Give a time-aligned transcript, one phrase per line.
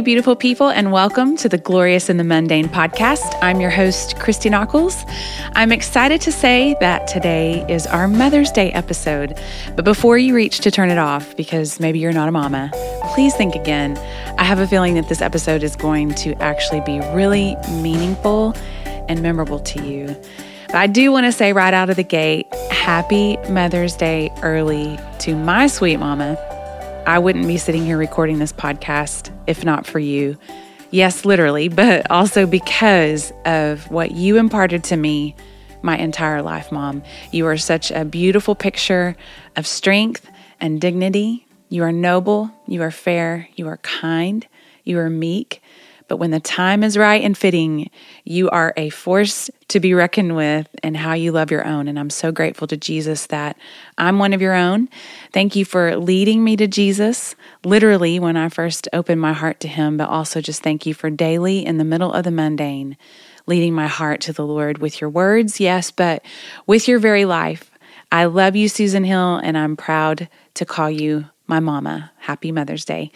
[0.00, 3.36] you beautiful people, and welcome to the Glorious in the Mundane podcast.
[3.42, 5.04] I'm your host, Christy Nockels.
[5.54, 9.38] I'm excited to say that today is our Mother's Day episode.
[9.76, 12.70] But before you reach to turn it off, because maybe you're not a mama,
[13.14, 13.98] please think again.
[14.38, 18.54] I have a feeling that this episode is going to actually be really meaningful
[18.86, 20.06] and memorable to you.
[20.68, 24.98] But I do want to say right out of the gate, happy Mother's Day early
[25.18, 26.38] to my sweet mama.
[27.06, 30.38] I wouldn't be sitting here recording this podcast if not for you.
[30.90, 35.34] Yes, literally, but also because of what you imparted to me
[35.82, 37.02] my entire life, Mom.
[37.32, 39.16] You are such a beautiful picture
[39.56, 40.28] of strength
[40.60, 41.46] and dignity.
[41.68, 44.46] You are noble, you are fair, you are kind,
[44.84, 45.59] you are meek,
[46.10, 47.88] but when the time is right and fitting,
[48.24, 51.86] you are a force to be reckoned with and how you love your own.
[51.86, 53.56] And I'm so grateful to Jesus that
[53.96, 54.88] I'm one of your own.
[55.32, 59.68] Thank you for leading me to Jesus, literally when I first opened my heart to
[59.68, 62.96] Him, but also just thank you for daily in the middle of the mundane,
[63.46, 66.24] leading my heart to the Lord with your words, yes, but
[66.66, 67.70] with your very life.
[68.10, 72.10] I love you, Susan Hill, and I'm proud to call you my mama.
[72.18, 73.12] Happy Mother's Day.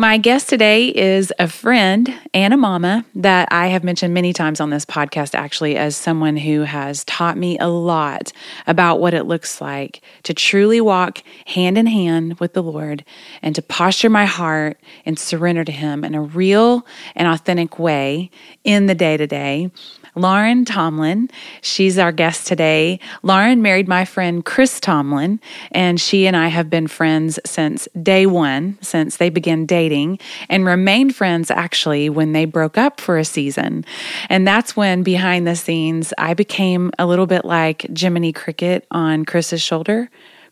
[0.00, 4.58] My guest today is a friend and a mama that I have mentioned many times
[4.58, 8.32] on this podcast, actually, as someone who has taught me a lot
[8.66, 13.04] about what it looks like to truly walk hand in hand with the Lord
[13.42, 18.30] and to posture my heart and surrender to Him in a real and authentic way
[18.64, 19.70] in the day to day.
[20.14, 21.30] Lauren Tomlin.
[21.62, 23.00] She's our guest today.
[23.22, 25.40] Lauren married my friend Chris Tomlin,
[25.72, 30.64] and she and I have been friends since day one, since they began dating, and
[30.64, 33.84] remained friends actually when they broke up for a season.
[34.28, 39.24] And that's when behind the scenes, I became a little bit like Jiminy Cricket on
[39.24, 40.10] Chris's shoulder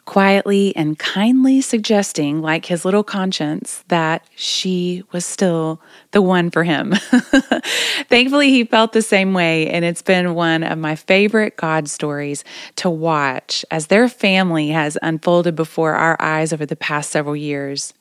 [0.09, 5.83] quietly and kindly suggesting, like his little conscience, that she was still
[6.13, 6.95] the one for him.
[8.09, 12.43] Thankfully, he felt the same way, and it's been one of my favorite God stories
[12.77, 17.93] to watch as their family has unfolded before our eyes over the past several years.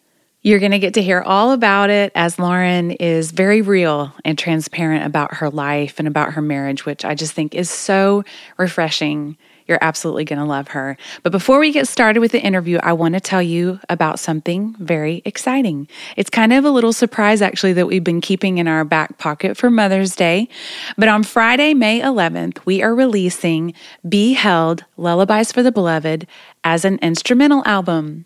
[0.44, 4.38] You're going to get to hear all about it as Lauren is very real and
[4.38, 8.24] transparent about her life and about her marriage, which I just think is so
[8.56, 9.36] refreshing
[9.68, 10.98] you're absolutely going to love her.
[11.24, 14.76] But before we get started with the interview, I want to tell you about something
[14.80, 15.88] very exciting.
[16.16, 19.58] It's kind of a little surprise, actually, that we've been keeping in our back pocket
[19.58, 20.48] for Mother's Day.
[20.98, 23.74] But on Friday, May 11th, we are releasing
[24.08, 26.28] Be Held Lullabies for the Beloved
[26.64, 28.26] as an instrumental album.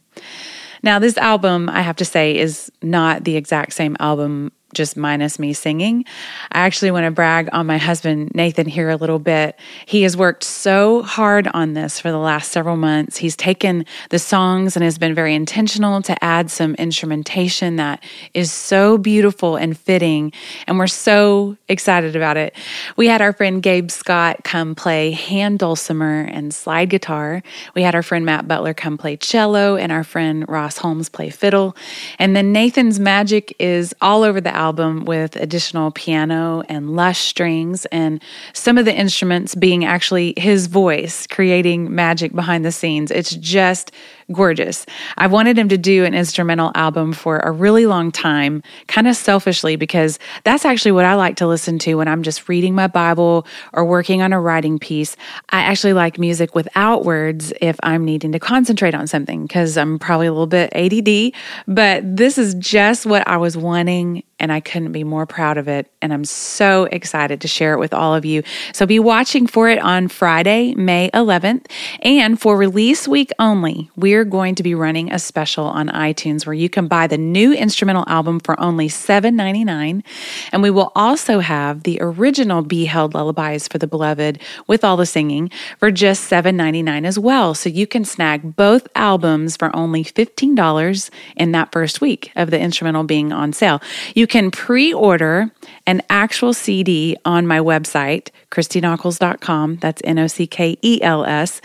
[0.84, 5.40] Now, this album, I have to say, is not the exact same album just minus
[5.40, 6.06] me singing.
[6.52, 9.60] I actually want to brag on my husband, Nathan, here a little bit.
[9.86, 13.18] He has worked so hard on this for the last several months.
[13.18, 18.52] He's taken the songs and has been very intentional to add some instrumentation that is
[18.52, 20.32] so beautiful and fitting.
[20.68, 22.56] And we're so excited about it.
[22.96, 27.44] We had our friend Gabe Scott come play hand dulcimer and slide guitar.
[27.76, 31.30] We had our friend Matt Butler come play cello and our friend Ross Holmes play
[31.30, 31.76] fiddle.
[32.20, 37.86] And then Nathan's magic is all over the album with additional piano and lush strings,
[37.88, 38.22] and
[38.54, 43.10] some of the instruments being actually his voice creating magic behind the scenes.
[43.10, 43.92] It's just
[44.32, 44.86] gorgeous.
[45.18, 49.16] I wanted him to do an instrumental album for a really long time, kind of
[49.16, 52.88] selfishly, because that's actually what I like to listen to when I'm just reading my
[52.88, 55.16] Bible or working on a writing piece.
[55.50, 60.00] I actually like music without words if I'm needing to concentrate on something, because I'm
[60.00, 61.34] probably a little bit ADD,
[61.68, 65.68] but this is just what I was wanting and I couldn't be more proud of
[65.68, 65.92] it.
[66.02, 68.42] And I'm so excited to share it with all of you.
[68.74, 71.68] So be watching for it on Friday, May 11th.
[72.02, 76.46] And for release week only, we're we're going to be running a special on iTunes
[76.46, 80.04] where you can buy the new instrumental album for only $7.99.
[80.52, 84.96] And we will also have the original Be Held Lullabies for the Beloved with all
[84.96, 87.56] the singing for just $7.99 as well.
[87.56, 92.60] So you can snag both albums for only $15 in that first week of the
[92.60, 93.82] instrumental being on sale.
[94.14, 95.52] You can pre order
[95.88, 99.78] an actual CD on my website, ChristyNockels.com.
[99.78, 101.60] That's N O C K E L S.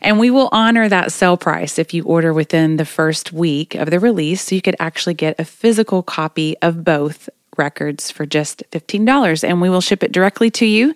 [0.00, 3.90] And we will honor that sale price if you order within the first week of
[3.90, 4.42] the release.
[4.42, 9.60] So you could actually get a physical copy of both records for just $15 and
[9.60, 10.94] we will ship it directly to you.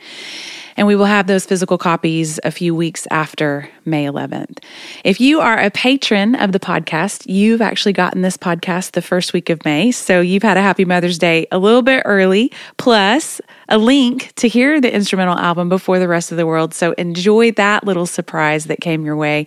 [0.77, 4.59] And we will have those physical copies a few weeks after May 11th.
[5.05, 9.33] If you are a patron of the podcast, you've actually gotten this podcast the first
[9.33, 9.91] week of May.
[9.91, 14.49] So you've had a happy Mother's Day a little bit early, plus a link to
[14.49, 16.75] hear the instrumental album before the rest of the world.
[16.75, 19.47] So enjoy that little surprise that came your way.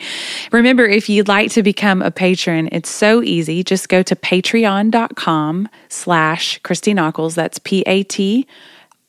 [0.51, 3.63] Remember, if you'd like to become a patron, it's so easy.
[3.63, 7.35] Just go to patreon.com slash Christy Nockels.
[7.35, 8.47] That's P-A-T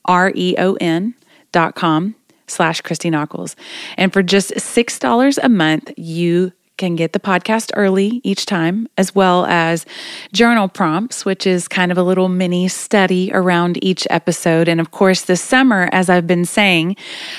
[0.06, 1.25] R-E-O-N dot
[1.74, 2.14] com
[2.46, 3.54] slash Christy Nockels.
[3.96, 9.14] And for just $6 a month, you can get the podcast early each time, as
[9.14, 9.86] well as
[10.32, 14.68] journal prompts, which is kind of a little mini study around each episode.
[14.68, 16.96] And of course, this summer, as I've been saying,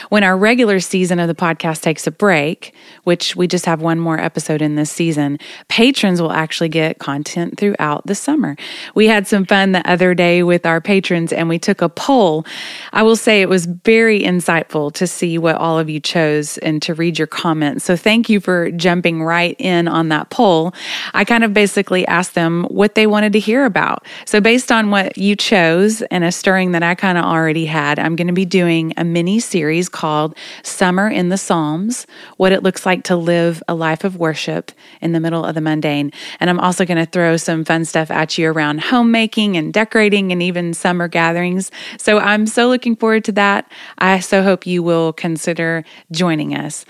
[0.10, 2.74] when our regular season of the podcast takes a break,
[3.04, 5.38] which we just have one more episode in this season,
[5.68, 8.56] patrons will actually get content throughout the summer.
[8.95, 12.45] We had some fun the other day with our patrons and we took a poll.
[12.94, 16.81] I will say it was very insightful to see what all of you chose and
[16.81, 17.86] to read your comments.
[17.86, 20.74] So thank you for jumping right in on that poll,
[21.13, 24.06] I kind of basically asked them what they wanted to hear about.
[24.25, 28.00] So, based on what you chose and a stirring that I kind of already had,
[28.00, 32.07] I'm going to be doing a mini series called Summer in the Psalms
[32.38, 34.71] What It Looks Like to Live a Life of Worship
[35.01, 36.12] in the Middle of the Mundane.
[36.39, 40.31] And I'm also going to throw some fun stuff at you around homemaking and decorating
[40.31, 41.71] and even summer gatherings.
[41.97, 43.69] So, I'm so looking forward to that.
[43.97, 46.85] I so hope you will consider joining us.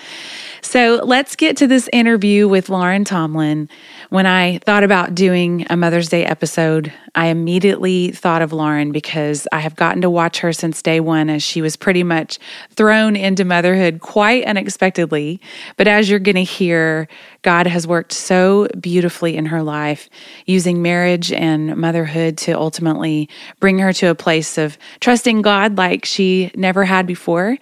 [0.62, 3.70] So, let's get to this interview interview with Lauren Tomlin,
[4.10, 9.48] when I thought about doing a Mother's Day episode, I immediately thought of Lauren because
[9.52, 12.40] I have gotten to watch her since day one as she was pretty much
[12.76, 15.42] thrown into motherhood quite unexpectedly.
[15.76, 17.08] But as you're going to hear,
[17.42, 20.10] God has worked so beautifully in her life,
[20.46, 23.30] using marriage and motherhood to ultimately
[23.60, 27.58] bring her to a place of trusting God like she never had before.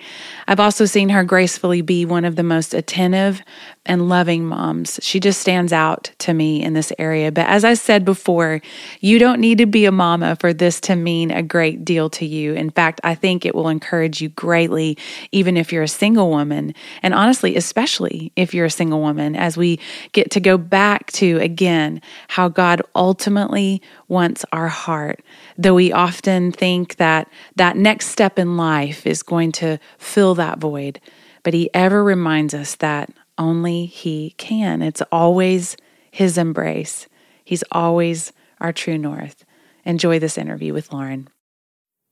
[0.47, 3.41] I've also seen her gracefully be one of the most attentive
[3.85, 4.99] and loving moms.
[5.01, 7.31] She just stands out to me in this area.
[7.31, 8.61] But as I said before,
[8.99, 12.25] you don't need to be a mama for this to mean a great deal to
[12.25, 12.53] you.
[12.53, 14.97] In fact, I think it will encourage you greatly,
[15.31, 16.73] even if you're a single woman.
[17.01, 19.79] And honestly, especially if you're a single woman, as we
[20.11, 25.23] get to go back to again how God ultimately wants our heart.
[25.57, 30.59] Though we often think that that next step in life is going to fill that
[30.59, 30.99] void,
[31.43, 34.81] but He ever reminds us that only He can.
[34.81, 35.77] It's always
[36.15, 37.09] His embrace.
[37.43, 38.31] He's always
[38.61, 39.43] our true north.
[39.83, 41.27] Enjoy this interview with Lauren.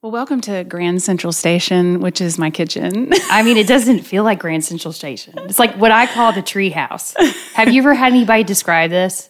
[0.02, 3.12] Well, welcome to Grand Central Station, which is my kitchen.
[3.30, 5.36] I mean, it doesn't feel like Grand Central Station.
[5.44, 7.16] It's like what I call the tree house.
[7.54, 9.30] Have you ever had anybody describe this?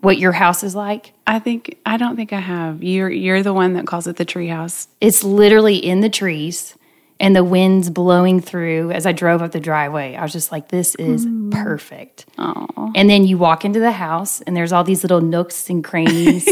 [0.00, 1.12] What your house is like?
[1.24, 2.82] I think I don't think I have.
[2.82, 4.88] You're you're the one that calls it the tree house.
[5.00, 6.74] It's literally in the trees
[7.20, 10.14] and the winds blowing through as I drove up the driveway.
[10.14, 11.50] I was just like, this is mm.
[11.50, 12.26] perfect.
[12.36, 12.92] Aww.
[12.94, 16.44] And then you walk into the house and there's all these little nooks and crannies.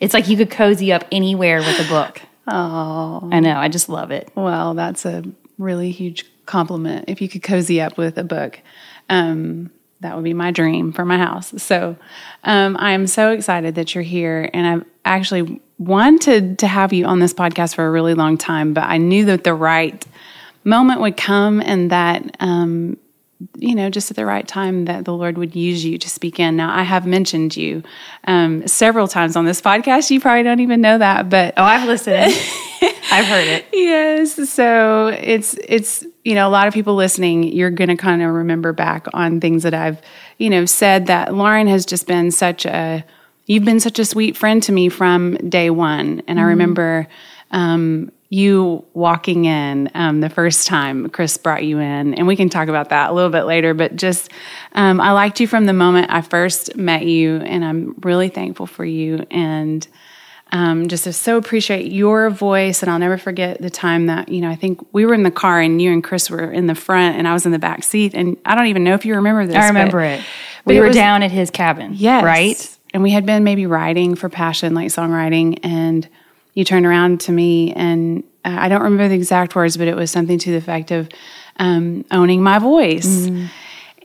[0.00, 2.20] it's like you could cozy up anywhere with a book.
[2.46, 3.28] Oh.
[3.32, 3.56] I know.
[3.56, 4.30] I just love it.
[4.34, 5.24] Well, that's a
[5.58, 7.06] really huge compliment.
[7.08, 8.60] If you could cozy up with a book,
[9.08, 9.70] um,
[10.04, 11.54] that would be my dream for my house.
[11.62, 11.96] So
[12.44, 14.50] um, I am so excited that you're here.
[14.52, 18.74] And I've actually wanted to have you on this podcast for a really long time,
[18.74, 20.04] but I knew that the right
[20.62, 22.98] moment would come and that, um,
[23.56, 26.38] you know, just at the right time that the Lord would use you to speak
[26.38, 26.54] in.
[26.54, 27.82] Now, I have mentioned you
[28.26, 30.10] um, several times on this podcast.
[30.10, 32.16] You probably don't even know that, but oh, I've listened.
[33.10, 33.64] I've heard it.
[33.72, 34.50] Yes.
[34.50, 37.44] So it's it's you know a lot of people listening.
[37.44, 40.00] You're going to kind of remember back on things that I've
[40.38, 43.04] you know said that Lauren has just been such a
[43.46, 46.22] you've been such a sweet friend to me from day one.
[46.26, 46.48] And mm I mm-hmm.
[46.48, 47.08] remember
[47.50, 52.48] um, you walking in um, the first time Chris brought you in, and we can
[52.48, 53.74] talk about that a little bit later.
[53.74, 54.30] But just,
[54.72, 58.66] um, I liked you from the moment I first met you, and I'm really thankful
[58.66, 59.24] for you.
[59.30, 59.86] And
[60.54, 62.82] um, just to so appreciate your voice.
[62.82, 65.30] And I'll never forget the time that, you know, I think we were in the
[65.30, 67.82] car and you and Chris were in the front and I was in the back
[67.82, 68.14] seat.
[68.14, 69.56] And I don't even know if you remember this.
[69.56, 70.24] I remember but, it.
[70.64, 71.92] We were was, down at his cabin.
[71.94, 72.24] Yes.
[72.24, 72.74] Right?
[72.94, 76.08] and we had been maybe writing for passion, like songwriting, and
[76.54, 79.96] you turned around to me, and uh, I don't remember the exact words, but it
[79.96, 81.08] was something to the effect of
[81.58, 83.26] um, owning my voice.
[83.26, 83.48] Mm.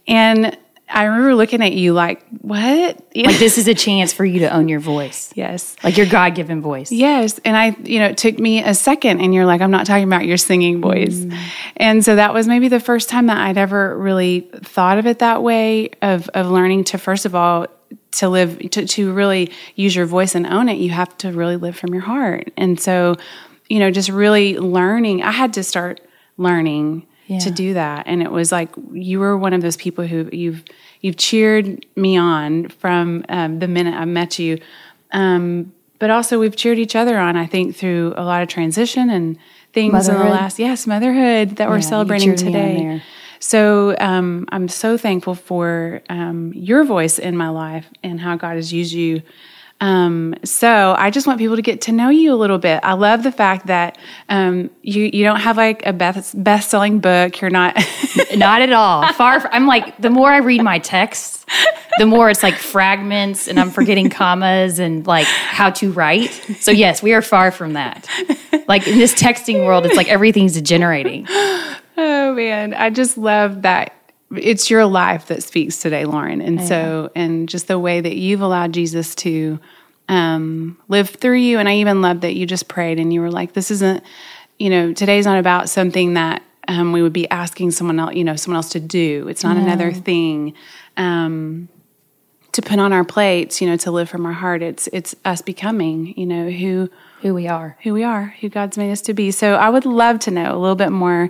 [0.07, 0.57] And
[0.89, 3.05] I remember looking at you like, what?
[3.19, 5.31] Like this is a chance for you to own your voice.
[5.35, 5.75] Yes.
[5.83, 6.91] Like your God given voice.
[6.91, 7.39] Yes.
[7.43, 10.05] And I, you know, it took me a second and you're like, I'm not talking
[10.05, 11.19] about your singing voice.
[11.19, 11.37] Mm.
[11.77, 15.19] And so that was maybe the first time that I'd ever really thought of it
[15.19, 17.67] that way of, of learning to, first of all,
[18.11, 21.57] to live to, to really use your voice and own it you have to really
[21.57, 23.15] live from your heart and so
[23.67, 26.01] you know just really learning i had to start
[26.37, 27.37] learning Yeah.
[27.39, 28.07] to do that.
[28.07, 30.63] And it was like you were one of those people who you've
[31.01, 34.59] you've cheered me on from um, the minute I met you.
[35.11, 39.11] Um, but also we've cheered each other on, I think, through a lot of transition
[39.11, 39.37] and
[39.73, 43.03] things in the last yes, motherhood that we're you celebrating today.
[43.39, 48.55] So um, I'm so thankful for um, your voice in my life and how God
[48.55, 49.21] has used you.
[49.81, 52.81] Um, so I just want people to get to know you a little bit.
[52.83, 56.99] I love the fact that um, you you don't have like a best best selling
[56.99, 57.39] book.
[57.41, 57.77] You're not.
[58.35, 59.11] Not at all.
[59.13, 59.39] Far.
[59.39, 61.45] From, I'm like the more I read my texts,
[61.97, 66.29] the more it's like fragments, and I'm forgetting commas and like how to write.
[66.59, 68.07] So yes, we are far from that.
[68.67, 71.27] Like in this texting world, it's like everything's degenerating.
[72.01, 73.93] Oh man, I just love that
[74.35, 76.41] it's your life that speaks today, Lauren.
[76.41, 79.59] And so, and just the way that you've allowed Jesus to
[80.07, 81.59] um, live through you.
[81.59, 84.03] And I even love that you just prayed and you were like, this isn't,
[84.57, 88.23] you know, today's not about something that um, we would be asking someone else, you
[88.23, 89.27] know, someone else to do.
[89.27, 90.53] It's not another thing.
[90.97, 91.69] Um,
[92.51, 94.63] to put on our plates, you know, to live from our heart.
[94.63, 96.89] It's it's us becoming, you know, who
[97.21, 97.77] Who we are.
[97.83, 99.29] who we are, who God's made us to be.
[99.31, 101.29] So I would love to know a little bit more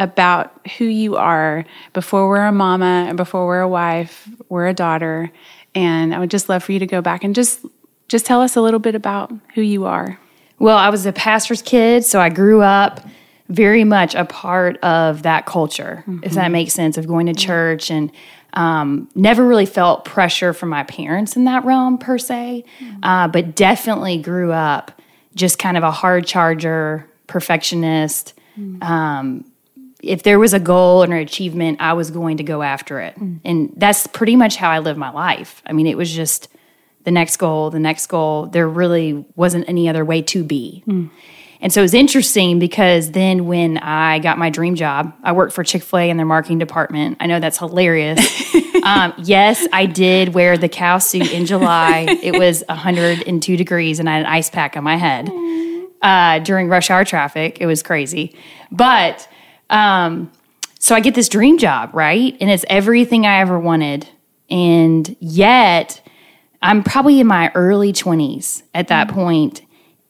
[0.00, 4.74] about who you are before we're a mama and before we're a wife, we're a
[4.74, 5.30] daughter.
[5.74, 7.64] And I would just love for you to go back and just
[8.08, 10.18] just tell us a little bit about who you are.
[10.58, 13.06] Well, I was a pastor's kid, so I grew up
[13.48, 17.90] very much a part of that culture, if that makes sense, of going to church
[17.90, 18.10] and
[18.54, 22.64] um, never really felt pressure from my parents in that realm per se,
[23.04, 25.00] uh, but definitely grew up
[25.36, 28.34] just kind of a hard charger, perfectionist.
[28.82, 29.44] Um,
[30.02, 33.16] if there was a goal or an achievement, I was going to go after it.
[33.44, 35.62] And that's pretty much how I lived my life.
[35.66, 36.48] I mean, it was just
[37.04, 38.46] the next goal, the next goal.
[38.46, 40.82] There really wasn't any other way to be.
[41.62, 45.52] And so it was interesting because then when I got my dream job, I worked
[45.52, 47.18] for Chick fil A in their marketing department.
[47.20, 48.18] I know that's hilarious.
[48.84, 52.18] um, yes, I did wear the cow suit in July.
[52.22, 55.28] It was 102 degrees and I had an ice pack on my head
[56.00, 57.58] uh, during rush hour traffic.
[57.60, 58.34] It was crazy.
[58.70, 59.28] But
[59.70, 60.30] um,
[60.78, 62.36] so I get this dream job, right?
[62.40, 64.08] And it's everything I ever wanted.
[64.50, 66.00] And yet,
[66.62, 69.16] I'm probably in my early 20s at that mm-hmm.
[69.16, 69.62] point.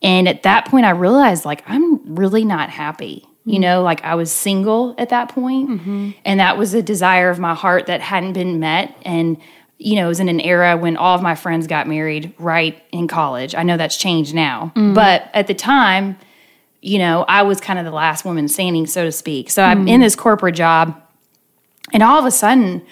[0.02, 3.26] And at that point, I realized like I'm really not happy.
[3.44, 3.60] You mm-hmm.
[3.60, 6.10] know, like I was single at that point, mm-hmm.
[6.24, 8.96] and that was a desire of my heart that hadn't been met.
[9.02, 9.38] And,
[9.78, 12.82] you know, it was in an era when all of my friends got married right
[12.92, 13.54] in college.
[13.54, 14.72] I know that's changed now.
[14.94, 16.18] But at the time,
[16.80, 19.50] you know, I was kind of the last woman standing, so to speak.
[19.50, 19.90] So I'm mm.
[19.90, 21.00] in this corporate job,
[21.92, 22.82] and all of a sudden,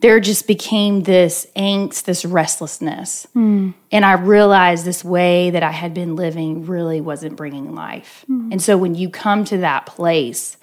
[0.00, 3.26] there just became this angst, this restlessness.
[3.34, 3.74] Mm.
[3.90, 8.24] And I realized this way that I had been living really wasn't bringing life.
[8.30, 8.52] Mm.
[8.52, 10.56] And so when you come to that place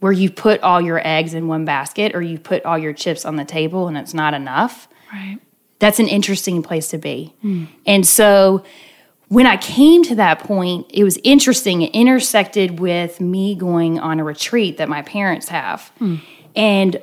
[0.00, 3.24] where you put all your eggs in one basket or you put all your chips
[3.24, 5.38] on the table and it's not enough, Right.
[5.78, 7.32] that's an interesting place to be.
[7.86, 8.62] And so
[9.28, 11.82] when I came to that point, it was interesting.
[11.82, 15.90] It intersected with me going on a retreat that my parents have.
[15.98, 16.16] Hmm.
[16.54, 17.02] And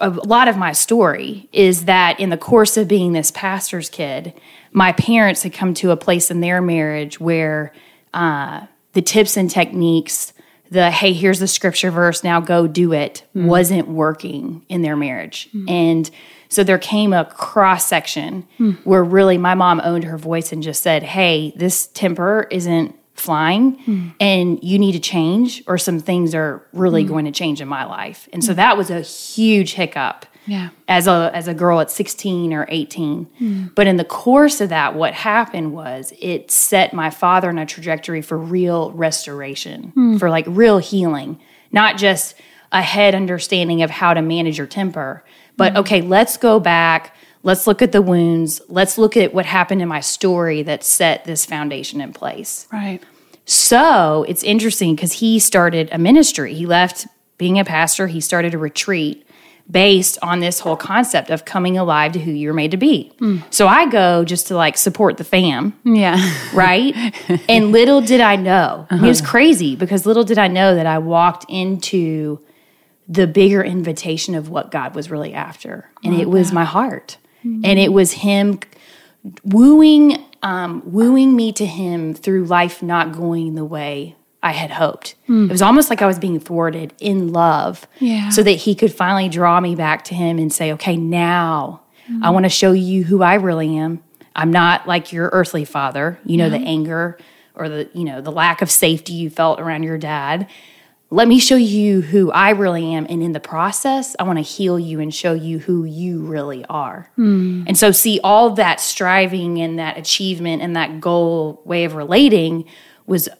[0.00, 4.34] a lot of my story is that in the course of being this pastor's kid,
[4.72, 7.72] my parents had come to a place in their marriage where
[8.12, 10.34] uh, the tips and techniques,
[10.70, 13.46] the hey, here's the scripture verse, now go do it, hmm.
[13.46, 15.48] wasn't working in their marriage.
[15.52, 15.68] Hmm.
[15.68, 16.10] And
[16.48, 18.46] so there came a cross section
[18.84, 24.14] where really my mom owned her voice and just said, hey, this temper isn't flying
[24.20, 27.08] and you need to change or some things are really mm.
[27.08, 28.28] going to change in my life.
[28.32, 30.68] And so that was a huge hiccup Yeah.
[30.86, 33.26] as a as a girl at 16 or 18.
[33.40, 33.74] Mm.
[33.74, 37.66] But in the course of that what happened was it set my father on a
[37.66, 40.16] trajectory for real restoration, hmm.
[40.18, 41.40] for like real healing,
[41.72, 42.34] not just
[42.70, 45.24] a head understanding of how to manage your temper,
[45.56, 45.80] but mm-hmm.
[45.80, 48.60] okay, let's go back Let's look at the wounds.
[48.66, 52.66] Let's look at what happened in my story that set this foundation in place.
[52.72, 53.00] Right.
[53.44, 56.54] So it's interesting because he started a ministry.
[56.54, 57.06] He left
[57.38, 59.24] being a pastor, he started a retreat
[59.70, 63.12] based on this whole concept of coming alive to who you're made to be.
[63.20, 63.44] Mm.
[63.54, 66.16] So I go just to like support the fam, Yeah.
[66.52, 66.96] right?
[67.48, 69.30] and little did I know, it was uh-huh.
[69.30, 72.40] crazy because little did I know that I walked into
[73.08, 75.88] the bigger invitation of what God was really after.
[76.04, 77.18] And oh, it was my heart.
[77.44, 77.64] Mm-hmm.
[77.64, 78.60] And it was him
[79.44, 85.16] wooing um, wooing me to him through life not going the way I had hoped.
[85.28, 85.46] Mm.
[85.46, 88.28] It was almost like I was being thwarted in love, Yeah.
[88.28, 92.22] so that he could finally draw me back to him and say, "Okay, now mm-hmm.
[92.22, 94.04] I want to show you who I really am.
[94.36, 96.20] I'm not like your earthly father.
[96.24, 97.18] You know the anger
[97.54, 100.48] or the you know the lack of safety you felt around your dad.
[101.16, 103.06] Let me show you who I really am.
[103.08, 106.62] And in the process, I want to heal you and show you who you really
[106.66, 107.10] are.
[107.16, 107.64] Mm.
[107.66, 112.66] And so, see, all that striving and that achievement and that goal way of relating
[113.06, 113.30] was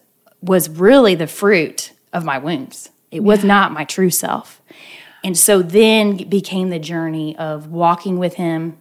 [0.40, 2.88] was really the fruit of my wounds.
[3.11, 3.49] It was yeah.
[3.49, 4.62] not my true self.
[5.23, 8.78] And so then became the journey of walking with him,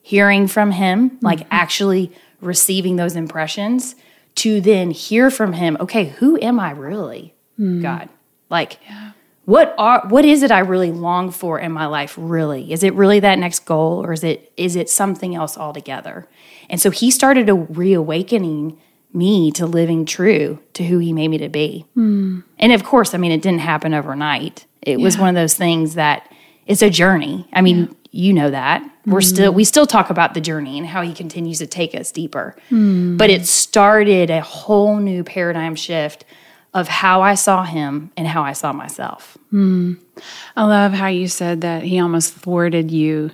[0.00, 1.26] hearing from him, mm-hmm.
[1.26, 3.96] like actually receiving those impressions,
[4.36, 7.82] to then hear from him, okay, who am I really, mm.
[7.82, 8.08] God?
[8.50, 9.12] Like, yeah.
[9.44, 12.14] what are what is it I really long for in my life?
[12.18, 16.26] Really, is it really that next goal, or is it is it something else altogether?
[16.68, 18.78] And so he started a reawakening
[19.12, 21.86] me to living true to who he made me to be.
[21.96, 22.44] Mm.
[22.58, 24.66] And of course, I mean, it didn't happen overnight.
[24.82, 25.04] It yeah.
[25.04, 26.30] was one of those things that
[26.66, 27.48] it's a journey.
[27.52, 27.94] I mean, yeah.
[28.10, 28.88] you know that.
[29.06, 29.24] We're mm.
[29.24, 32.54] still we still talk about the journey and how he continues to take us deeper.
[32.70, 33.16] Mm.
[33.16, 36.24] But it started a whole new paradigm shift
[36.74, 39.38] of how I saw him and how I saw myself.
[39.52, 39.98] Mm.
[40.56, 43.30] I love how you said that he almost thwarted you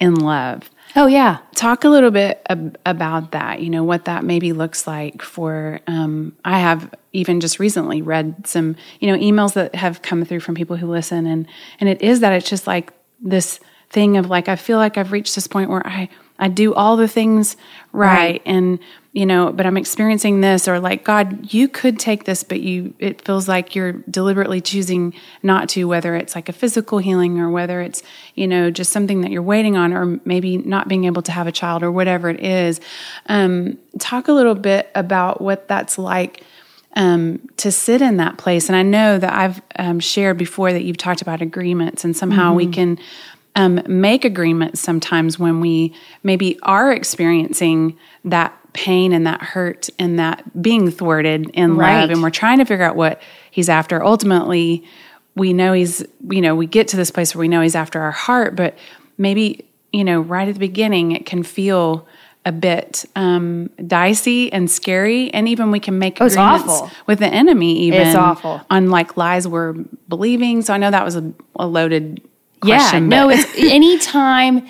[0.00, 0.70] in love.
[0.96, 1.38] Oh, yeah.
[1.54, 5.80] Talk a little bit ab- about that, you know, what that maybe looks like for.
[5.88, 10.40] Um, I have even just recently read some, you know, emails that have come through
[10.40, 11.48] from people who listen, and,
[11.80, 13.58] and it is that it's just like this
[13.90, 16.96] thing of like, I feel like I've reached this point where I, I do all
[16.96, 17.56] the things
[17.92, 18.42] right, right.
[18.44, 18.78] and
[19.14, 22.94] you know, but I'm experiencing this or like God, you could take this but you
[22.98, 27.48] it feels like you're deliberately choosing not to whether it's like a physical healing or
[27.48, 28.02] whether it's,
[28.34, 31.46] you know, just something that you're waiting on or maybe not being able to have
[31.46, 32.80] a child or whatever it is.
[33.26, 36.42] Um, talk a little bit about what that's like
[36.96, 38.68] um, to sit in that place.
[38.68, 42.48] And I know that I've um, shared before that you've talked about agreements, and somehow
[42.48, 42.56] mm-hmm.
[42.56, 42.98] we can
[43.56, 50.18] um, make agreements sometimes when we maybe are experiencing that pain and that hurt and
[50.18, 52.00] that being thwarted in right.
[52.00, 54.84] love and we're trying to figure out what he's after ultimately
[55.36, 58.00] we know he's you know we get to this place where we know he's after
[58.00, 58.76] our heart but
[59.16, 62.06] maybe you know right at the beginning it can feel
[62.46, 67.26] a bit um, dicey and scary, and even we can make oh, agreements with the
[67.26, 67.78] enemy.
[67.84, 69.72] Even it's awful on like lies we're
[70.08, 70.60] believing.
[70.60, 72.20] So I know that was a, a loaded
[72.60, 73.04] question.
[73.04, 74.66] Yeah, no, it's anytime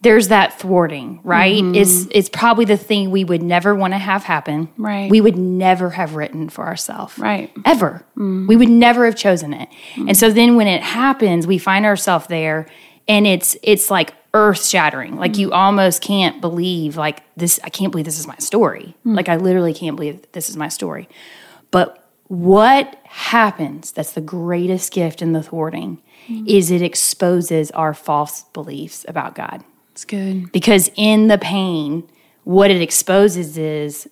[0.00, 1.62] there's that thwarting, right?
[1.62, 1.74] Mm-hmm.
[1.74, 4.68] It's it's probably the thing we would never want to have happen.
[4.76, 5.10] Right.
[5.10, 7.18] We would never have written for ourselves.
[7.18, 7.50] Right.
[7.64, 8.04] Ever.
[8.10, 8.46] Mm-hmm.
[8.46, 9.68] We would never have chosen it.
[9.94, 10.08] Mm-hmm.
[10.08, 12.68] And so then when it happens, we find ourselves there
[13.08, 15.16] and it's it's like earth shattering.
[15.16, 18.94] Like you almost can't believe like this I can't believe this is my story.
[19.04, 19.16] Mm.
[19.16, 21.08] Like I literally can't believe this is my story.
[21.70, 26.46] But what happens that's the greatest gift in the thwarting mm.
[26.46, 29.64] is it exposes our false beliefs about God.
[29.98, 30.52] It's good.
[30.52, 32.08] Because in the pain,
[32.44, 34.08] what it exposes is,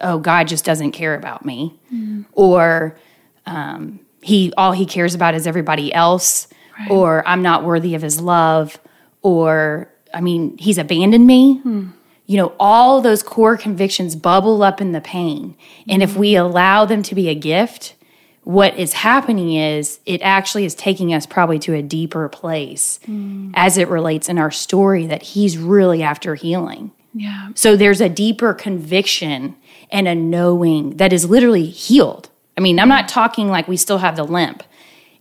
[0.00, 1.76] oh, God just doesn't care about me.
[1.92, 2.24] Mm.
[2.34, 2.96] Or
[3.44, 6.46] um, he all he cares about is everybody else.
[6.78, 6.88] Right.
[6.88, 8.78] Or I'm not worthy of his love.
[9.22, 11.60] Or I mean, he's abandoned me.
[11.64, 11.92] Mm.
[12.26, 15.56] You know, all those core convictions bubble up in the pain.
[15.88, 17.96] And if we allow them to be a gift,
[18.44, 23.50] what is happening is it actually is taking us probably to a deeper place mm.
[23.54, 26.92] as it relates in our story that he's really after healing.
[27.14, 27.48] Yeah.
[27.54, 29.56] So there's a deeper conviction
[29.90, 32.28] and a knowing that is literally healed.
[32.56, 34.62] I mean, I'm not talking like we still have the limp.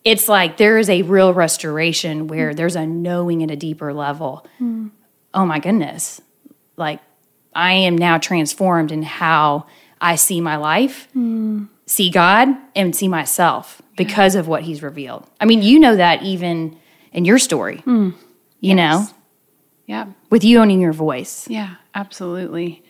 [0.03, 2.55] It's like there is a real restoration where mm.
[2.57, 4.45] there's a knowing at a deeper level.
[4.59, 4.91] Mm.
[5.33, 6.19] Oh my goodness.
[6.75, 6.99] Like
[7.55, 9.67] I am now transformed in how
[10.01, 11.07] I see my life.
[11.85, 15.27] See God and see myself because of what he's revealed.
[15.39, 16.77] I mean, you know that even
[17.11, 18.13] in your story, mm.
[18.59, 18.77] you yes.
[18.77, 19.15] know?
[19.85, 20.05] Yeah.
[20.29, 21.47] With you owning your voice.
[21.49, 22.83] Yeah, absolutely.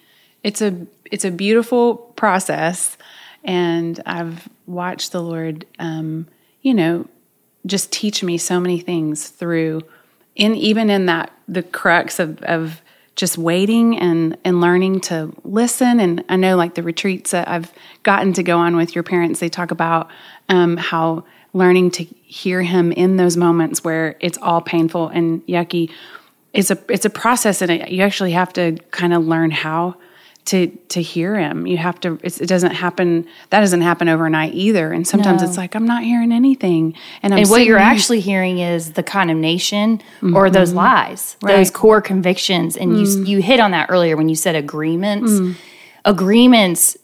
[0.43, 2.97] It's a it's a beautiful process
[3.43, 6.27] and I've watched the Lord um,
[6.61, 7.07] you know,
[7.65, 9.81] just teach me so many things through
[10.35, 12.81] in even in that the crux of, of
[13.15, 15.99] just waiting and and learning to listen.
[15.99, 17.71] And i know like the retreats that i've
[18.03, 20.09] gotten to go on with your parents they talk about
[20.49, 25.91] um, how learning to hear him in those moments where it's all painful and yucky
[26.53, 29.95] it's a it's a process and it, you actually have to kind of learn how
[30.45, 31.65] to to hear him.
[31.65, 32.19] You have to.
[32.21, 33.27] it doesn't happen.
[33.49, 34.91] That doesn't happen overnight either.
[34.91, 35.47] And sometimes no.
[35.47, 36.95] it's like I'm not hearing anything.
[37.21, 40.35] And, and what you're actually hearing is the condemnation mm-hmm.
[40.35, 41.55] or those lies, right.
[41.55, 42.75] those core convictions.
[42.75, 42.99] And mm.
[42.99, 45.31] you you hit on that earlier when you said agreements.
[45.31, 45.55] Mm.
[46.05, 46.97] Agreements,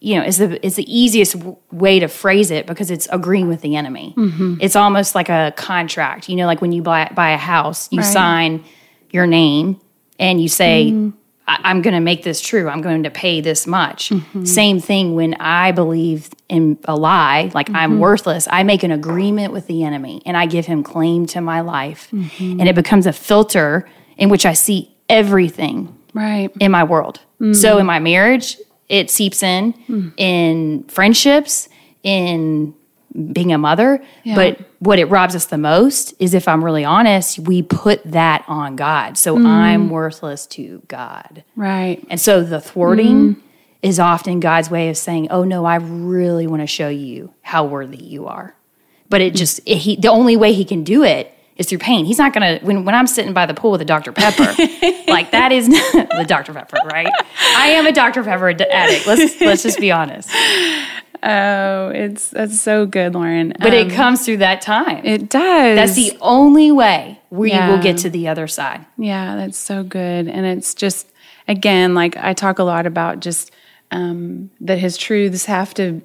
[0.00, 3.48] you know, is the is the easiest w- way to phrase it because it's agreeing
[3.48, 4.14] with the enemy.
[4.16, 4.56] Mm-hmm.
[4.60, 6.30] It's almost like a contract.
[6.30, 8.12] You know, like when you buy buy a house, you right.
[8.12, 8.64] sign
[9.10, 9.78] your name
[10.18, 10.92] and you say.
[10.92, 11.12] Mm
[11.62, 12.68] I, am going to make this true.
[12.68, 14.10] I'm going to pay this much.
[14.10, 14.44] Mm-hmm.
[14.44, 17.76] Same thing when I believe in a lie, like mm-hmm.
[17.76, 18.48] I'm worthless.
[18.50, 22.10] I make an agreement with the enemy and I give him claim to my life.
[22.12, 22.60] Mm-hmm.
[22.60, 26.50] And it becomes a filter in which I see everything right.
[26.60, 27.20] in my world.
[27.40, 27.54] Mm.
[27.54, 28.56] So in my marriage,
[28.88, 30.12] it seeps in, mm.
[30.16, 31.68] in friendships,
[32.02, 32.74] in
[33.32, 34.02] being a mother.
[34.24, 34.34] Yeah.
[34.34, 38.44] But what it robs us the most is if I'm really honest, we put that
[38.48, 39.18] on God.
[39.18, 39.46] So mm.
[39.46, 41.44] I'm worthless to God.
[41.56, 42.04] Right.
[42.08, 43.40] And so the thwarting mm.
[43.82, 47.64] is often God's way of saying, "Oh no, I really want to show you how
[47.64, 48.54] worthy you are."
[49.08, 52.04] But it just it, he the only way he can do it is through pain.
[52.04, 54.12] He's not gonna when when I'm sitting by the pool with a Dr.
[54.12, 54.44] Pepper,
[55.08, 56.54] like that is not the Dr.
[56.54, 57.12] Pepper, right?
[57.56, 58.24] I am a Dr.
[58.24, 59.06] Pepper addict.
[59.06, 60.30] Let's let's just be honest.
[61.22, 63.54] Oh, it's that's so good, Lauren.
[63.60, 65.04] But um, it comes through that time.
[65.04, 65.76] It does.
[65.76, 67.70] That's the only way we yeah.
[67.70, 68.84] will get to the other side.
[68.98, 70.26] Yeah, that's so good.
[70.26, 71.06] And it's just
[71.46, 73.52] again, like I talk a lot about just
[73.92, 76.02] um, that his truths have to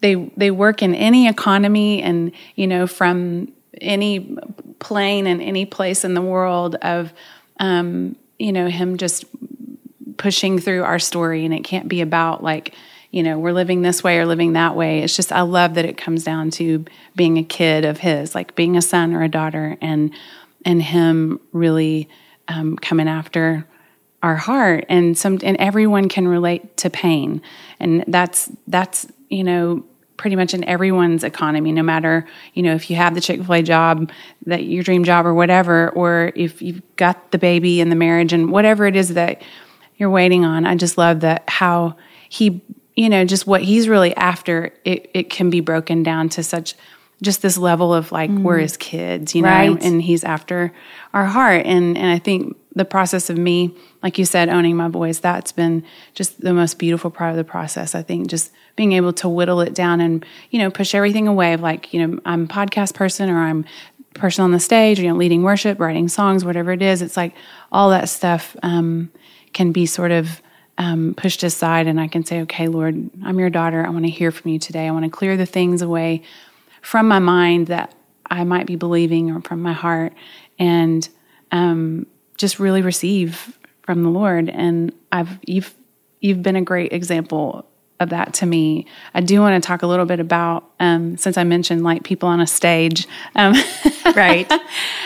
[0.00, 4.36] they they work in any economy and you know from any
[4.78, 7.12] plane in any place in the world of
[7.58, 9.24] um, you know him just
[10.16, 12.74] pushing through our story and it can't be about like
[13.10, 15.02] you know, we're living this way or living that way.
[15.02, 16.84] It's just, I love that it comes down to
[17.16, 20.12] being a kid of his, like being a son or a daughter, and
[20.64, 22.08] and him really
[22.48, 23.66] um, coming after
[24.22, 24.84] our heart.
[24.88, 27.42] And some, and everyone can relate to pain,
[27.80, 29.84] and that's that's you know
[30.20, 33.54] pretty much in everyone's economy, no matter, you know, if you have the Chick fil
[33.54, 34.12] A job,
[34.44, 38.34] that your dream job or whatever, or if you've got the baby and the marriage
[38.34, 39.40] and whatever it is that
[39.96, 40.66] you're waiting on.
[40.66, 41.96] I just love that how
[42.28, 42.60] he
[43.00, 46.74] you know, just what he's really after, it, it can be broken down to such
[47.22, 48.42] just this level of like mm.
[48.42, 49.82] we're his kids, you know, right.
[49.82, 50.70] and he's after
[51.14, 51.64] our heart.
[51.64, 55.50] And and I think the process of me, like you said, owning my voice, that's
[55.50, 55.82] been
[56.14, 57.94] just the most beautiful part of the process.
[57.94, 61.54] I think just being able to whittle it down and, you know, push everything away
[61.54, 63.64] of like, you know, I'm a podcast person or I'm
[64.12, 67.00] person on the stage, or, you know, leading worship, writing songs, whatever it is.
[67.00, 67.34] It's like
[67.72, 69.10] all that stuff um,
[69.52, 70.42] can be sort of
[70.80, 73.84] um, pushed aside and I can say, okay, Lord, I'm your daughter.
[73.84, 74.88] I want to hear from you today.
[74.88, 76.22] I want to clear the things away
[76.80, 77.94] from my mind that
[78.30, 80.14] I might be believing or from my heart
[80.58, 81.06] and
[81.52, 82.06] um,
[82.38, 84.48] just really receive from the Lord.
[84.48, 85.74] And I've, you've,
[86.20, 87.66] you've been a great example
[87.98, 88.86] of that to me.
[89.12, 92.30] I do want to talk a little bit about, um, since I mentioned like people
[92.30, 93.06] on a stage.
[93.34, 93.54] Um,
[94.16, 94.50] right.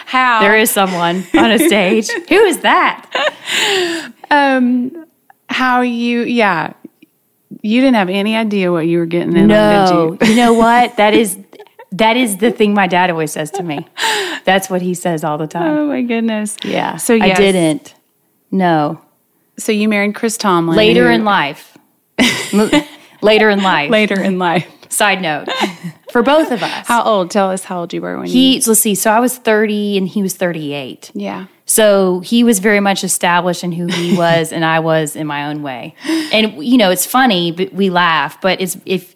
[0.07, 2.09] How there is someone on a stage.
[2.29, 4.13] Who is that?
[4.31, 5.04] Um,
[5.55, 6.73] how you, yeah,
[7.63, 9.47] you didn't have any idea what you were getting in.
[9.47, 10.29] No, you?
[10.29, 10.97] you know what?
[10.97, 11.39] That is
[11.93, 13.87] that is the thing my dad always says to me.
[14.45, 15.71] That's what he says all the time.
[15.77, 16.57] Oh my goodness.
[16.65, 16.97] Yeah.
[16.97, 17.39] So yes.
[17.39, 17.95] I didn't.
[18.51, 19.01] No.
[19.57, 21.79] So you married Chris Tomlin later in life.
[23.23, 23.91] later in life.
[23.91, 24.67] Later in life.
[24.89, 25.49] Side note
[26.13, 26.87] for both of us.
[26.87, 27.31] How old?
[27.31, 28.57] Tell us how old you were when he.
[28.57, 28.63] You...
[28.67, 28.95] Let's see.
[28.95, 31.11] So I was thirty and he was thirty-eight.
[31.15, 31.47] Yeah.
[31.67, 35.47] So he was very much established in who he was, and I was in my
[35.47, 35.95] own way.
[36.33, 38.41] And you know, it's funny, but we laugh.
[38.41, 39.15] But it's if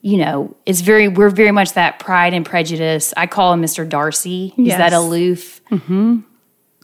[0.00, 3.12] you know, it's very we're very much that pride and prejudice.
[3.16, 3.88] I call him Mr.
[3.88, 4.48] Darcy.
[4.48, 4.78] He's yes.
[4.78, 6.20] that aloof, mm-hmm.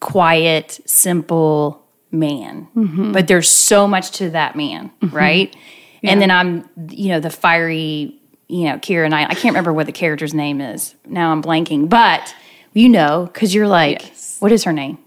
[0.00, 2.68] quiet, simple man.
[2.76, 3.12] Mm-hmm.
[3.12, 5.14] But there's so much to that man, mm-hmm.
[5.14, 5.56] right?
[6.02, 6.10] Yeah.
[6.10, 9.28] And then I'm, you know, the fiery, you know, Keira Knight.
[9.28, 10.94] I I can't remember what the character's name is.
[11.06, 12.34] Now I'm blanking, but
[12.72, 14.36] you know, because you're like, yes.
[14.40, 14.98] what is her name?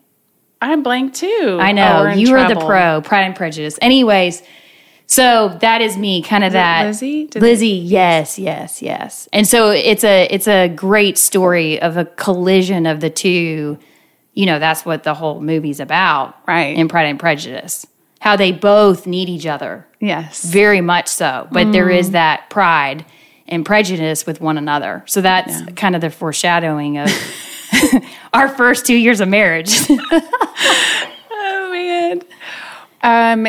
[0.62, 1.58] I'm blank too.
[1.62, 2.08] I know.
[2.08, 3.78] Oh, you are the pro, Pride and Prejudice.
[3.82, 4.42] Anyways,
[5.06, 7.28] so that is me, kind of that Lizzie.
[7.28, 9.30] Did Lizzie, yes, yes, yes.
[9.32, 13.78] And so it's a it's a great story of a collision of the two.
[14.34, 16.78] You know, that's what the whole movie's about, right?
[16.78, 17.88] In Pride and Prejudice,
[18.20, 19.88] how they both need each other.
[20.00, 21.48] Yes, very much so.
[21.52, 21.72] But mm.
[21.72, 23.06] there is that pride
[23.48, 25.04] and prejudice with one another.
[25.08, 25.68] So that's yeah.
[25.76, 27.10] kind of the foreshadowing of.
[28.38, 29.76] our first two years of marriage.
[31.32, 32.22] oh man.
[33.04, 33.48] Um,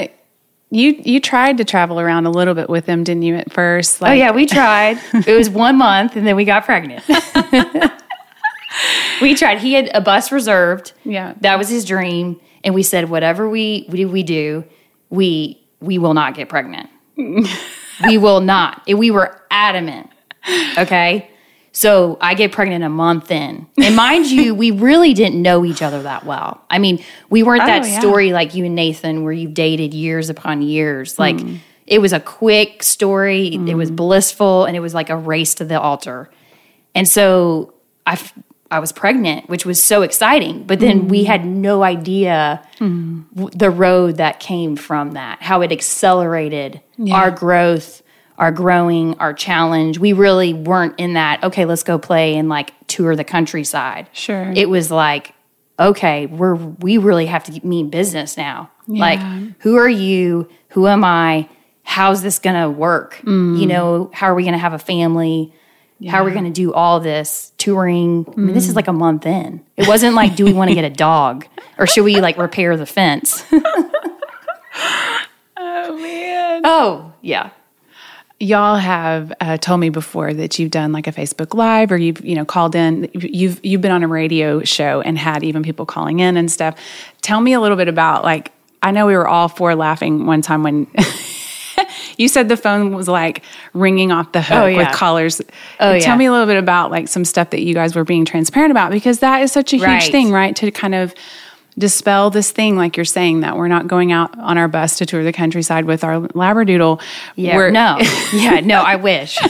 [0.70, 3.37] you you tried to travel around a little bit with him, didn't you?
[3.37, 4.98] At first, like- oh yeah, we tried.
[5.27, 7.03] it was one month, and then we got pregnant.
[9.22, 9.59] we tried.
[9.59, 10.92] He had a bus reserved.
[11.05, 14.64] Yeah, that was his dream, and we said, whatever we we, we do,
[15.11, 16.90] we we will not get pregnant.
[17.16, 18.83] we will not.
[18.87, 20.11] And we were adamant.
[20.77, 21.31] Okay.
[21.79, 23.64] So I get pregnant a month in.
[23.81, 26.61] And mind you, we really didn't know each other that well.
[26.69, 28.01] I mean, we weren't oh, that yeah.
[28.01, 31.21] story like you and Nathan where you've dated years upon years.
[31.21, 31.61] Like mm.
[31.87, 33.69] it was a quick story, mm.
[33.69, 36.29] it was blissful, and it was like a race to the altar.
[36.97, 38.21] And so I
[38.73, 40.64] I was pregnant, which was so exciting.
[40.64, 41.09] But then mm.
[41.11, 43.25] we had no idea mm.
[43.37, 47.14] w- the road that came from that, how it accelerated yeah.
[47.14, 48.03] our growth,
[48.38, 49.98] our growing, our challenge.
[49.98, 54.09] We really weren't in that, okay, let's go play and like tour the countryside.
[54.12, 54.53] Sure.
[54.55, 55.35] It was like,
[55.79, 58.70] okay, we're we really have to mean business now.
[58.87, 59.01] Yeah.
[59.01, 59.20] Like,
[59.61, 60.48] who are you?
[60.70, 61.48] Who am I?
[61.83, 63.20] How's this gonna work?
[63.24, 63.61] Mm.
[63.61, 65.53] You know, how are we gonna have a family?
[66.01, 66.12] Yeah.
[66.12, 68.24] How are we going to do all this touring?
[68.24, 68.33] Mm.
[68.33, 68.77] I mean, this is mm.
[68.77, 69.64] like a month in.
[69.77, 71.44] It wasn't like, do we want to get a dog
[71.77, 73.44] or should we like repair the fence?
[75.57, 76.62] oh, man.
[76.62, 77.51] Oh, yeah
[78.40, 82.24] y'all have uh, told me before that you've done like a Facebook Live or you've
[82.24, 83.11] you know called in.
[83.14, 86.79] You've you've been on a radio show and had even people calling in and stuff.
[87.22, 90.42] Tell me a little bit about like I know we were all four laughing one
[90.42, 90.87] time when.
[92.16, 94.79] you said the phone was like ringing off the hook oh, yeah.
[94.79, 95.40] with callers.
[95.79, 96.16] Oh, Tell yeah.
[96.16, 98.90] me a little bit about like some stuff that you guys were being transparent about
[98.90, 100.11] because that is such a huge right.
[100.11, 100.57] thing, right?
[100.57, 101.14] To kind of
[101.79, 105.07] dispel this thing, like you're saying, that we're not going out on our bus to
[105.07, 107.01] tour the countryside with our labradoodle.
[107.37, 107.99] Yeah, we're, no,
[108.33, 109.38] yeah, no, I wish.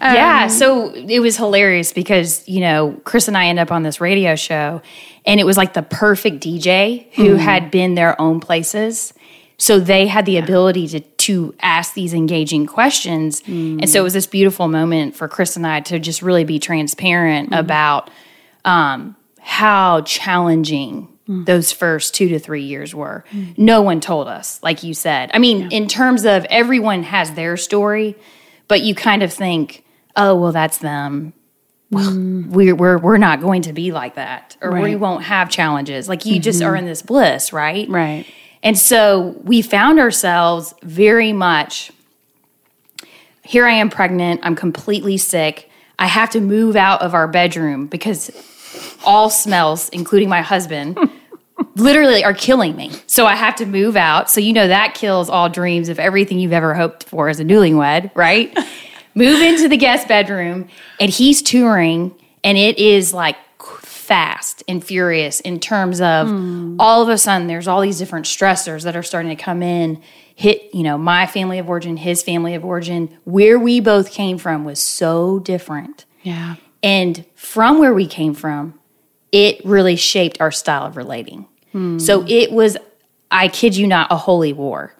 [0.00, 3.84] Um, yeah, so it was hilarious because you know Chris and I end up on
[3.84, 4.82] this radio show,
[5.24, 7.38] and it was like the perfect DJ who mm.
[7.38, 9.14] had been their own places,
[9.56, 13.80] so they had the ability to to ask these engaging questions, mm.
[13.80, 16.58] and so it was this beautiful moment for Chris and I to just really be
[16.58, 17.58] transparent mm.
[17.58, 18.10] about
[18.66, 21.46] um, how challenging mm.
[21.46, 23.24] those first two to three years were.
[23.30, 23.58] Mm.
[23.58, 25.30] No one told us, like you said.
[25.34, 25.78] I mean, yeah.
[25.78, 28.16] in terms of everyone has their story,
[28.68, 29.84] but you kind of think,
[30.16, 31.32] oh, well, that's them.
[31.90, 32.48] Well, mm.
[32.48, 34.82] we're, we're, we're not going to be like that, or right.
[34.82, 36.08] we won't have challenges.
[36.08, 36.42] Like you mm-hmm.
[36.42, 37.88] just are in this bliss, right?
[37.88, 38.26] Right.
[38.62, 41.92] And so we found ourselves very much
[43.44, 45.70] here I am pregnant, I'm completely sick.
[45.98, 48.30] I have to move out of our bedroom because
[49.04, 50.98] all smells, including my husband,
[51.76, 52.90] literally are killing me.
[53.06, 54.30] So I have to move out.
[54.30, 57.44] So you know that kills all dreams of everything you've ever hoped for as a
[57.44, 58.56] newlywed, right?
[59.14, 60.68] move into the guest bedroom,
[61.00, 63.36] and he's touring, and it is like
[64.04, 66.76] fast and furious in terms of mm.
[66.78, 70.00] all of a sudden there's all these different stressors that are starting to come in
[70.34, 74.36] hit you know my family of origin his family of origin where we both came
[74.36, 78.78] from was so different yeah and from where we came from,
[79.32, 81.46] it really shaped our style of relating.
[81.72, 81.98] Hmm.
[81.98, 82.76] So it was,
[83.30, 84.94] I kid you not, a holy war.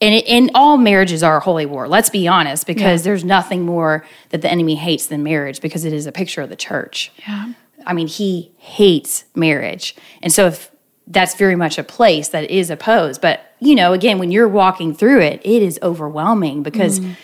[0.00, 1.88] And, it, and all marriages are a holy war.
[1.88, 3.04] Let's be honest, because yeah.
[3.04, 6.48] there's nothing more that the enemy hates than marriage, because it is a picture of
[6.48, 7.12] the church.
[7.18, 7.52] Yeah.
[7.86, 10.70] I mean, he hates marriage, and so if
[11.06, 13.20] that's very much a place that is opposed.
[13.20, 17.00] But you know, again, when you're walking through it, it is overwhelming because.
[17.00, 17.14] Mm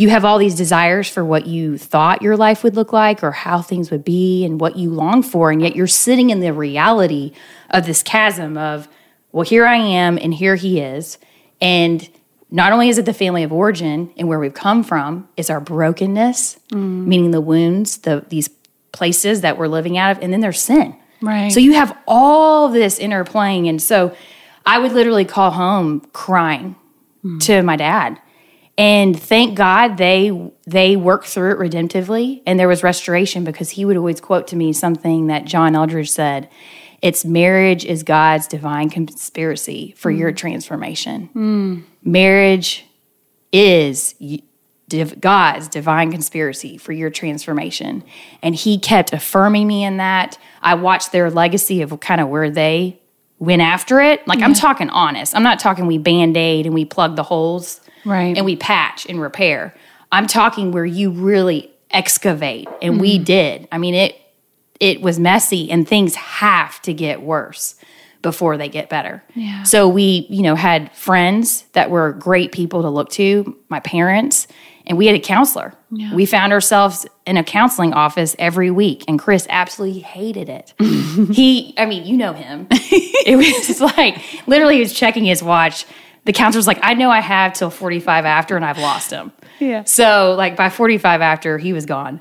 [0.00, 3.32] you have all these desires for what you thought your life would look like or
[3.32, 6.50] how things would be and what you long for and yet you're sitting in the
[6.54, 7.32] reality
[7.68, 8.88] of this chasm of
[9.32, 11.18] well here i am and here he is.
[11.60, 12.08] And
[12.50, 15.60] not only is it the family of origin and where we've come from it's our
[15.60, 17.06] brokenness mm.
[17.06, 18.48] meaning the wounds the these
[18.92, 20.96] places that we're living out of and then there's sin.
[21.20, 21.52] Right.
[21.52, 23.68] So you have all this interplaying.
[23.68, 24.16] And so
[24.64, 26.74] i would literally call home crying
[27.22, 27.38] mm.
[27.42, 28.18] to my dad
[28.80, 33.84] and thank God they they worked through it redemptively and there was restoration because he
[33.84, 36.48] would always quote to me something that John Eldredge said.
[37.02, 40.18] It's marriage is God's divine conspiracy for mm.
[40.18, 41.28] your transformation.
[41.34, 41.82] Mm.
[42.02, 42.86] Marriage
[43.52, 44.14] is
[45.20, 48.02] God's divine conspiracy for your transformation.
[48.42, 50.38] And he kept affirming me in that.
[50.62, 52.98] I watched their legacy of kind of where they
[53.38, 54.26] went after it.
[54.26, 54.46] Like, yeah.
[54.46, 55.34] I'm talking honest.
[55.34, 58.36] I'm not talking we band aid and we plug the holes right.
[58.36, 59.74] and we patch and repair.
[60.12, 63.66] I'm talking where you really excavate and mm we did.
[63.72, 64.20] I mean it
[64.78, 67.74] it was messy and things have to get worse
[68.22, 69.22] before they get better.
[69.34, 69.62] Yeah.
[69.64, 74.46] so we you know had friends that were great people to look to my parents
[74.86, 75.74] and we had a counselor.
[75.90, 76.14] Yeah.
[76.14, 80.74] we found ourselves in a counseling office every week and chris absolutely hated it.
[81.34, 82.68] He i mean you know him.
[83.22, 85.84] It was like literally he was checking his watch
[86.24, 89.32] the counselor's like, I know I have till 45 after and I've lost him.
[89.58, 89.84] Yeah.
[89.84, 92.20] So, like, by 45 after, he was gone.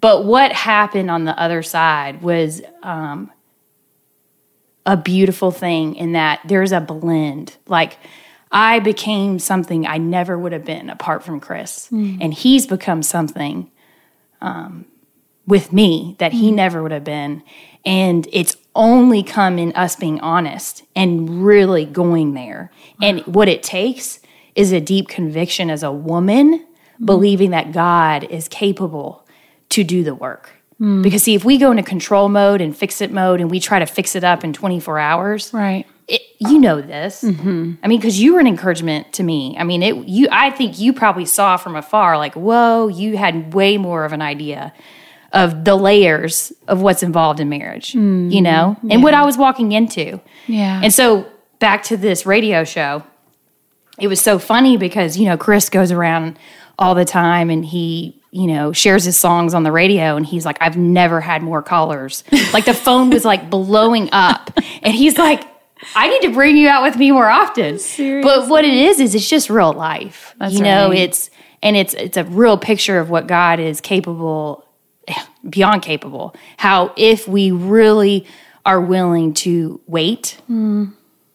[0.00, 3.30] But what happened on the other side was um,
[4.86, 7.56] a beautiful thing in that there's a blend.
[7.66, 7.96] Like,
[8.50, 11.88] I became something I never would have been apart from Chris.
[11.90, 12.18] Mm.
[12.20, 13.70] And he's become something
[14.40, 14.84] um,
[15.46, 16.54] with me that he mm.
[16.54, 17.42] never would have been.
[17.84, 22.70] And it's only come in us being honest and really going there.
[23.00, 24.20] And what it takes
[24.54, 27.04] is a deep conviction as a woman, mm-hmm.
[27.04, 29.26] believing that God is capable
[29.70, 30.50] to do the work.
[31.02, 33.78] Because see, if we go into control mode and fix it mode and we try
[33.78, 35.86] to fix it up in 24 hours, Right.
[36.08, 37.22] it, you know this.
[37.82, 39.56] I mean, because you were an encouragement to me.
[39.56, 39.96] I mean, it.
[40.08, 44.12] You, I think you probably saw from afar, like, whoa, you had way more of
[44.12, 44.72] an idea
[45.34, 49.36] of the layers of what's involved in marriage, mm, you know, and what I was
[49.36, 50.20] walking into.
[50.46, 50.80] Yeah.
[50.82, 51.26] And so
[51.58, 53.02] back to this radio show,
[53.98, 56.38] it was so funny because you know Chris goes around
[56.78, 60.46] all the time and he you know shares his songs on the radio and he's
[60.46, 62.22] like I've never had more callers.
[62.52, 64.50] like the phone was like blowing up
[64.82, 65.44] and he's like
[65.96, 67.78] I need to bring you out with me more often.
[68.22, 70.34] But what it is is it's just real life.
[70.38, 70.98] That's you know, right.
[70.98, 71.30] it's
[71.62, 74.63] and it's it's a real picture of what God is capable
[75.48, 76.34] beyond capable.
[76.56, 78.26] How if we really
[78.66, 80.38] are willing to wait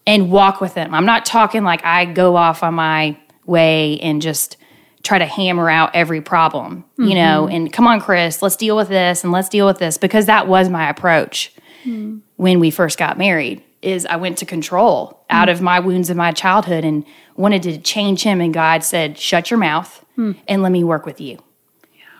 [0.07, 0.93] and walk with him.
[0.95, 4.57] I'm not talking like I go off on my way and just
[5.03, 7.55] try to hammer out every problem, you know, mm-hmm.
[7.55, 10.47] and come on, Chris, let's deal with this and let's deal with this because that
[10.47, 11.53] was my approach
[11.83, 12.17] mm-hmm.
[12.37, 15.65] when we first got married is I went to control out of mm-hmm.
[15.65, 17.05] my wounds of my childhood and
[17.37, 20.35] wanted to change him and God said, "Shut your mouth mm.
[20.47, 21.39] and let me work with you."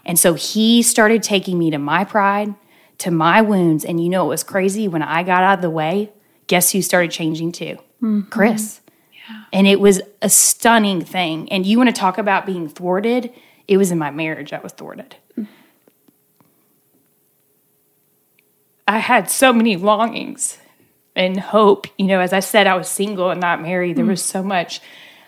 [0.09, 2.55] And so he started taking me to my pride,
[2.97, 3.85] to my wounds.
[3.85, 6.09] And you know, it was crazy when I got out of the way.
[6.47, 7.77] Guess who started changing too?
[8.01, 8.21] Mm-hmm.
[8.21, 8.81] Chris.
[9.13, 9.43] Yeah.
[9.53, 11.47] And it was a stunning thing.
[11.51, 13.31] And you want to talk about being thwarted?
[13.67, 15.15] It was in my marriage I was thwarted.
[18.87, 20.57] I had so many longings
[21.15, 21.85] and hope.
[21.99, 23.95] You know, as I said, I was single and not married.
[23.95, 24.09] There mm.
[24.09, 24.81] was so much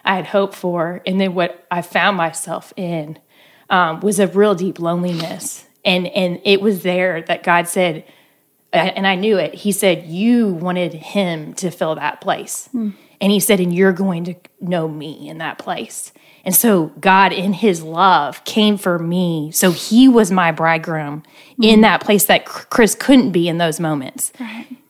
[0.03, 1.03] I had hoped for.
[1.05, 3.19] And then what I found myself in
[3.71, 5.65] um, was a real deep loneliness.
[5.83, 8.03] And, and it was there that God said,
[8.73, 9.53] and I knew it.
[9.55, 12.69] He said, You wanted him to fill that place.
[12.73, 16.13] And he said, And you're going to know me in that place.
[16.45, 19.51] And so God, in his love, came for me.
[19.51, 21.23] So he was my bridegroom
[21.61, 24.31] in that place that Chris couldn't be in those moments.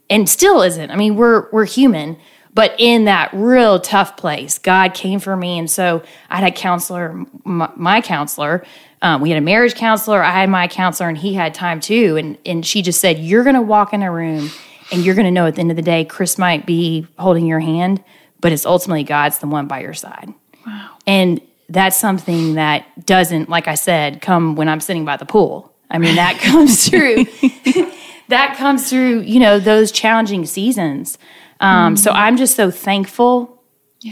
[0.10, 0.92] And still isn't.
[0.92, 2.18] I mean, we're we're human,
[2.54, 5.58] but in that real tough place, God came for me.
[5.58, 8.66] And so I had a counselor, my, my counselor.
[9.02, 10.22] Um, we had a marriage counselor.
[10.22, 12.18] I had my counselor, and he had time too.
[12.18, 14.52] And and she just said, "You're going to walk in a room,
[14.92, 17.46] and you're going to know at the end of the day, Chris might be holding
[17.46, 18.04] your hand,
[18.42, 20.34] but it's ultimately God's the one by your side."
[20.66, 20.98] Wow.
[21.08, 25.74] And that's something that doesn't, like I said, come when I'm sitting by the pool.
[25.90, 27.26] I mean, that comes through.
[28.28, 31.18] that comes through, you know, those challenging seasons.
[31.62, 33.62] Um, So I'm just so thankful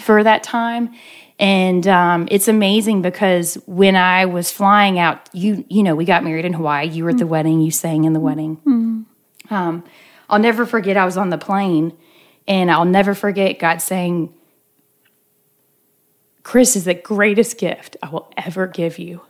[0.01, 0.93] for that time.
[1.39, 6.23] And um, it's amazing because when I was flying out, you you know, we got
[6.23, 6.87] married in Hawaii.
[6.87, 7.61] You were at the wedding.
[7.61, 8.57] You sang in the wedding.
[9.49, 9.83] Um,
[10.29, 10.97] I'll never forget.
[10.97, 11.93] I was on the plane,
[12.47, 14.33] and I'll never forget God saying,
[16.43, 19.21] "Chris is the greatest gift I will ever give you."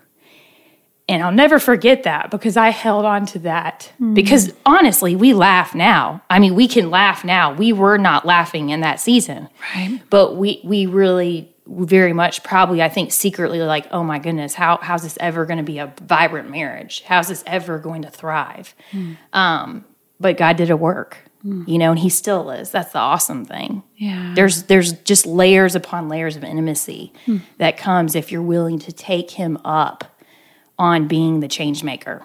[1.09, 3.91] And I'll never forget that because I held on to that.
[3.97, 4.13] Hmm.
[4.13, 6.21] Because honestly, we laugh now.
[6.29, 7.51] I mean, we can laugh now.
[7.51, 9.49] We were not laughing in that season.
[9.75, 9.99] Right.
[10.11, 14.77] But we we really very much probably I think secretly like, oh my goodness, how
[14.83, 17.01] how's this ever going to be a vibrant marriage?
[17.01, 18.75] How's this ever going to thrive?
[18.91, 19.13] Hmm.
[19.33, 19.85] Um,
[20.19, 21.63] but God did a work, hmm.
[21.65, 22.69] you know, and He still is.
[22.69, 23.81] That's the awesome thing.
[23.97, 24.33] Yeah.
[24.35, 27.13] There's there's just layers upon layers of intimacy
[27.57, 30.03] that comes if you're willing to take Him up
[30.79, 32.23] on being the change maker.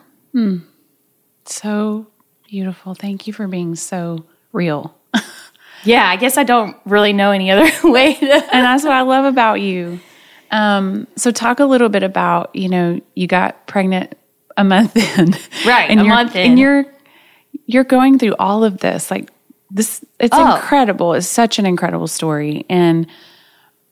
[1.45, 2.07] So
[2.49, 2.95] beautiful.
[2.95, 4.95] Thank you for being so real.
[5.87, 8.25] Yeah, I guess I don't really know any other way to.
[8.33, 10.01] and that's what I love about you.
[10.51, 14.17] Um, so talk a little bit about, you know, you got pregnant
[14.57, 15.33] a month in.
[15.67, 16.53] Right, and a month in.
[16.53, 16.87] And you're
[17.67, 19.11] you're going through all of this.
[19.11, 19.31] Like
[19.71, 20.55] this it's Oh.
[20.57, 21.13] incredible.
[21.13, 22.65] It's such an incredible story.
[22.71, 23.07] And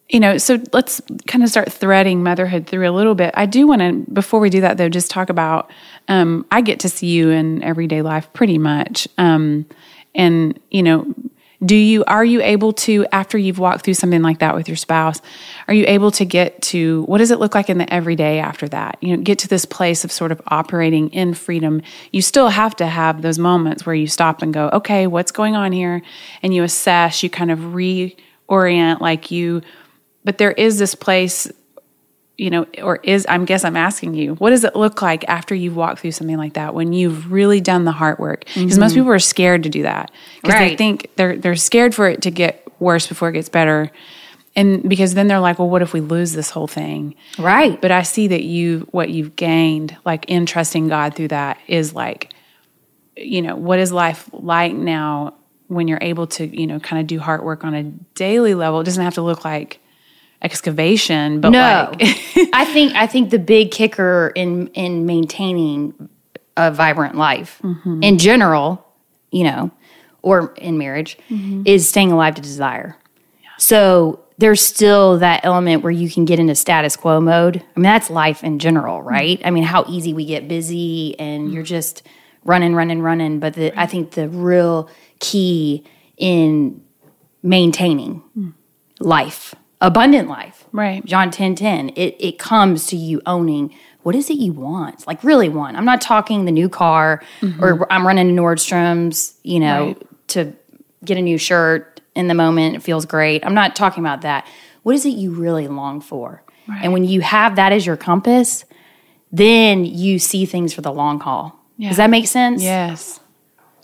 [0.08, 3.32] you know, so let's kind of start threading motherhood through a little bit.
[3.34, 5.70] I do want to, before we do that though, just talk about.
[6.08, 9.66] Um, I get to see you in everyday life pretty much, um,
[10.14, 11.14] and you know,
[11.64, 14.76] do you are you able to after you've walked through something like that with your
[14.76, 15.22] spouse,
[15.68, 18.68] are you able to get to what does it look like in the everyday after
[18.68, 18.98] that?
[19.00, 21.80] You know, get to this place of sort of operating in freedom.
[22.10, 25.54] You still have to have those moments where you stop and go, okay, what's going
[25.54, 26.02] on here,
[26.42, 27.22] and you assess.
[27.22, 29.62] You kind of reorient, like you
[30.24, 31.50] but there is this place
[32.38, 35.54] you know or is i'm guess i'm asking you what does it look like after
[35.54, 38.44] you've walked through something like that when you've really done the heart work?
[38.46, 39.00] Because most mm-hmm.
[39.00, 40.10] people are scared to do that.
[40.42, 43.90] Because they think they're they're scared for it to get worse before it gets better.
[44.56, 47.14] And because then they're like well what if we lose this whole thing?
[47.38, 47.81] Right.
[47.81, 51.94] but i see that you what you've gained like in trusting god through that is
[51.94, 52.33] like
[53.16, 55.35] you know what is life like now
[55.68, 57.83] when you're able to you know kind of do heart work on a
[58.14, 58.81] daily level?
[58.81, 59.79] It doesn't have to look like
[60.42, 62.00] excavation but No, like
[62.52, 66.08] I think I think the big kicker in in maintaining
[66.56, 68.02] a vibrant life mm-hmm.
[68.02, 68.86] in general,
[69.30, 69.70] you know,
[70.20, 71.62] or in marriage, mm-hmm.
[71.64, 72.96] is staying alive to desire.
[73.58, 77.58] So there's still that element where you can get into status quo mode.
[77.58, 79.04] I mean, that's life in general, mm.
[79.04, 79.40] right?
[79.44, 81.66] I mean, how easy we get busy and you're mm.
[81.66, 82.02] just
[82.44, 83.38] running, running, running.
[83.38, 84.90] But the, I think the real
[85.20, 85.84] key
[86.16, 86.82] in
[87.42, 88.52] maintaining mm.
[88.98, 91.04] life, abundant life, Right.
[91.04, 95.06] John 10 10, it, it comes to you owning what is it you want?
[95.06, 95.76] Like, really want.
[95.76, 97.62] I'm not talking the new car mm-hmm.
[97.62, 100.02] or I'm running to Nordstrom's, you know, Right.
[100.28, 100.52] to
[101.04, 102.74] get a new shirt in the moment.
[102.74, 103.44] It feels great.
[103.46, 104.46] I'm not talking about that.
[104.83, 106.42] What is it you really long for?
[106.83, 108.64] And when you have that as your compass,
[109.30, 111.58] then you see things for the long haul.
[111.76, 111.88] Yeah.
[111.88, 112.62] Does that make sense?
[112.62, 113.20] Yes.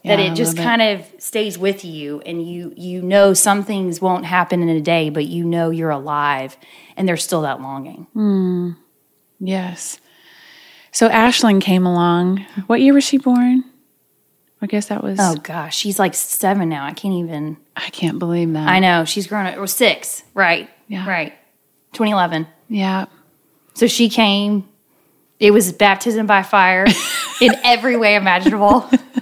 [0.04, 4.24] That it just kind of stays with you and you you know some things won't
[4.24, 6.56] happen in a day but you know you're alive
[6.96, 8.70] and there's still that longing hmm.
[9.40, 10.00] Yes.
[10.90, 12.44] So Ashlyn came along.
[12.66, 13.62] What year was she born?
[14.60, 15.18] I guess that was.
[15.20, 18.68] oh gosh she's like seven now i can't even I can't believe that.
[18.68, 21.08] i know she's grown up or six right Yeah.
[21.08, 21.32] right
[21.92, 23.06] 2011 Yeah.
[23.74, 24.68] so she came
[25.38, 26.86] it was baptism by fire
[27.40, 28.90] in every way imaginable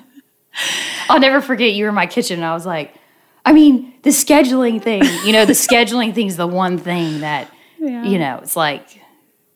[1.09, 2.95] i'll never forget you were in my kitchen and i was like
[3.45, 7.51] i mean the scheduling thing you know the scheduling thing is the one thing that
[7.79, 9.01] you know it's like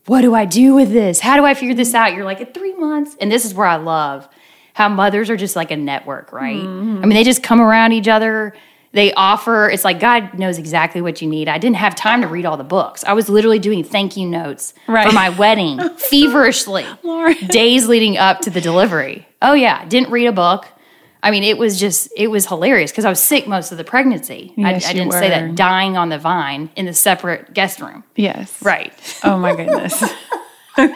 [0.06, 1.20] what do i do with this?
[1.20, 2.14] How do i figure this out?
[2.14, 3.16] You're like at three months.
[3.20, 4.28] And this is where i love
[4.74, 6.56] how mothers are just like a network right?
[6.56, 6.98] Mm-hmm.
[7.02, 8.54] I mean they just come around each other.
[8.92, 11.48] They offer it's like god knows exactly what you need.
[11.48, 13.04] I didn't have time to read all the books.
[13.04, 15.06] I was literally doing thank you notes Right.
[15.06, 16.84] for my wedding feverishly.
[17.48, 19.26] Days leading up to the delivery.
[19.42, 19.84] Oh yeah.
[19.86, 20.66] Didn't read a book
[21.22, 23.84] I mean, it was just, it was hilarious because I was sick most of the
[23.84, 24.54] pregnancy.
[24.56, 27.80] Yes, I, I you didn't say that, dying on the vine in the separate guest
[27.80, 28.04] room.
[28.16, 28.62] Yes.
[28.62, 28.92] Right.
[29.22, 30.02] Oh my goodness.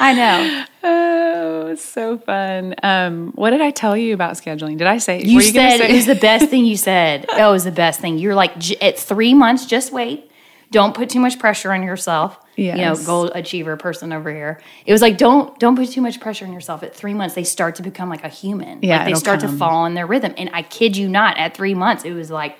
[0.00, 0.64] I know.
[0.82, 2.74] oh, so fun.
[2.82, 4.76] Um, what did I tell you about scheduling?
[4.78, 5.22] Did I say?
[5.22, 7.26] You, were gonna said say- it was the best thing you said.
[7.28, 8.18] Oh, it was the best thing.
[8.18, 10.28] You're like, j- at three months, just wait.
[10.72, 12.38] Don't put too much pressure on yourself.
[12.76, 14.60] You know, goal achiever person over here.
[14.84, 16.82] It was like, don't don't put too much pressure on yourself.
[16.82, 18.80] At three months, they start to become like a human.
[18.82, 20.34] Yeah, like they start to fall in their rhythm.
[20.36, 22.58] And I kid you not, at three months, it was like,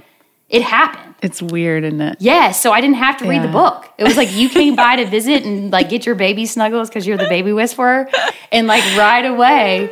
[0.48, 1.14] it happened.
[1.22, 2.16] It's weird, isn't it?
[2.20, 3.88] Yes, so I didn't have to read the book.
[3.98, 7.06] It was like you came by to visit and like get your baby snuggles because
[7.06, 8.08] you're the baby whisperer,
[8.50, 9.90] and like right away,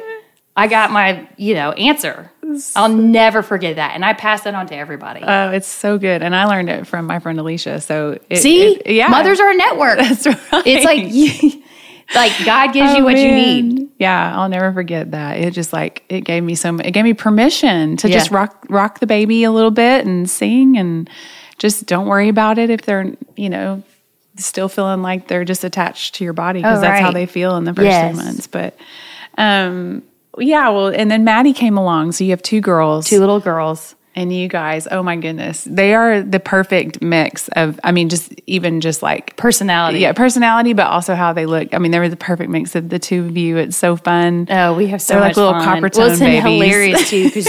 [0.57, 2.31] I got my you know answer.
[2.77, 5.21] I'll never forget that, and I pass that on to everybody.
[5.23, 7.81] Oh, it's so good, and I learned it from my friend Alicia.
[7.81, 9.99] So it, See, it- yeah, mothers are a network.
[9.99, 10.63] That's right.
[10.67, 11.63] It's like you,
[12.15, 13.89] like God gives you Oh, what you need.
[13.99, 15.37] Yeah, I'll never forget that.
[15.39, 16.81] It just like it gave me some.
[16.81, 18.15] It gave me permission to Yeah.
[18.19, 21.09] just rock rock the baby a little bit and sing, and
[21.59, 23.83] just don't worry about it if they're you know
[24.37, 27.57] still feeling like they're just attached to your body because Oh, that's how they feel
[27.57, 28.15] in the first Yes.
[28.15, 28.47] three months.
[28.47, 28.75] But
[29.37, 30.03] um,
[30.47, 33.07] yeah, well, and then Maddie came along, so you have two girls.
[33.09, 33.95] Two little girls.
[34.17, 38.33] And you guys, oh my goodness, they are the perfect mix of, I mean, just
[38.49, 40.01] even just like Personality.
[40.01, 41.73] yeah, personality, but also how they look.
[41.73, 43.57] I mean, they were the perfect mix of the two of you.
[43.57, 44.49] It's so fun.
[44.51, 45.63] Oh, we have so They're much like little fun.
[45.65, 46.43] copper well, it's tone babies.
[46.43, 47.47] hilarious too because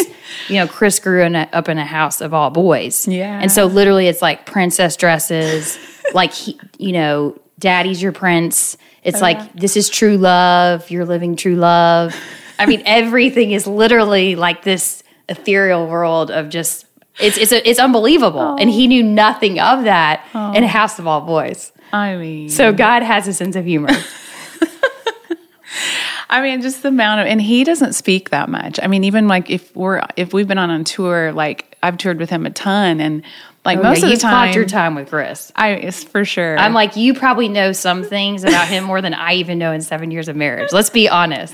[0.50, 3.08] you know Chris grew in a, up in a house of all boys.
[3.08, 3.40] Yeah.
[3.42, 5.80] and so literally it's like princess dresses,
[6.14, 8.78] like he, you know, daddy's your prince.
[9.04, 9.34] It's Uh-huh.
[9.40, 10.92] like this is true love.
[10.92, 12.16] You're living true love.
[12.60, 16.86] I mean, everything is literally like this ethereal world of just.
[17.20, 20.54] It's it's a, it's unbelievable, and he knew nothing of that oh.
[20.54, 21.72] in a house of all boys.
[21.92, 23.90] I mean, So God has a sense of humor.
[26.30, 28.80] I mean, just the amount of, and he doesn't speak that much.
[28.82, 32.20] I mean, even like if we're, if we've been on a tour, like I've toured
[32.20, 33.24] with him a ton and
[33.64, 35.52] like most Oh, Yeah, of the clocked time, your time with Chris.
[35.56, 36.58] I, it's for sure.
[36.58, 39.82] I'm like, you probably know some things about him more than I even know in
[39.82, 40.72] seven years of marriage.
[40.72, 41.54] Let's be honest.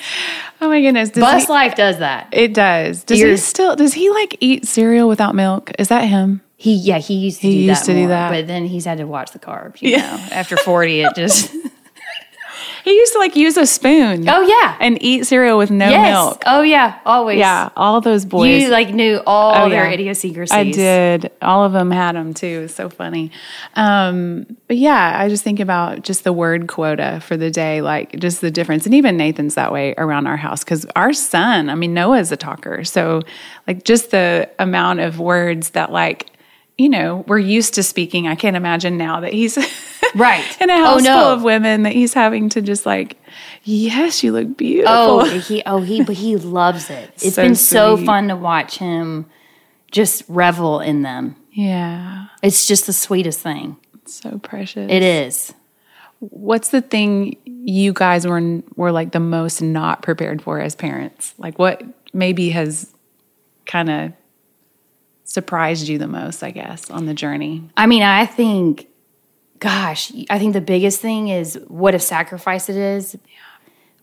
[0.61, 1.09] oh my goodness.
[1.09, 2.29] Does Bus he- life does that.
[2.31, 3.03] it does.
[3.03, 5.71] Does he You're- still, does he like eat cereal without milk?
[5.79, 6.41] Is that him?
[6.59, 8.31] He yeah, he used to He do used that to do that.
[8.31, 9.79] but then he's had to watch the carbs.
[9.81, 11.53] You know, after forty, it just
[12.87, 14.29] He used to like use a spoon.
[14.29, 16.43] oh yeah, and eat cereal with no yes, milk.
[16.45, 17.37] oh yeah, always.
[17.37, 18.61] Yeah, all those boys.
[18.63, 19.91] you like knew all Oh, their yeah.
[19.93, 20.53] idiosyncrasies.
[20.53, 21.31] I did.
[21.41, 22.47] All of them had them too.
[22.47, 23.31] It was so funny.
[23.75, 28.17] Um, but yeah, I just think about just the word quota for the day, like
[28.19, 28.85] just the difference.
[28.85, 32.37] And even Nathan's that way around our house because our son, I mean, Noah's a
[32.37, 32.83] talker.
[32.85, 33.21] So,
[33.67, 36.27] like, just the amount of words that, like,
[36.77, 38.27] you know, we're used to speaking.
[38.27, 39.57] I can't imagine now that he's
[40.15, 40.45] Right.
[40.61, 41.13] in a Oh, house no.
[41.19, 43.17] full of women that he's having to just like,
[43.63, 44.93] yes, you look beautiful.
[44.95, 47.09] Oh, he oh he but he loves it.
[47.21, 49.25] It's So been so fun to watch him
[49.91, 51.35] just revel in them.
[51.51, 53.77] yeah, It's just the sweetest thing.
[54.05, 54.89] so precious.
[54.91, 55.53] It is.
[56.19, 61.33] What's the thing you guys were were like the most not prepared for as parents?
[61.37, 61.83] Like what
[62.13, 62.91] maybe has
[63.67, 64.13] kind of
[65.23, 67.69] surprised you the most, I guess, on the journey?
[67.77, 68.87] I mean, I think
[69.59, 73.17] gosh, I think the biggest thing is what a sacrifice it is.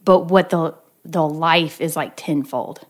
[0.04, 0.74] But what the
[1.04, 2.86] the life is like tenfold.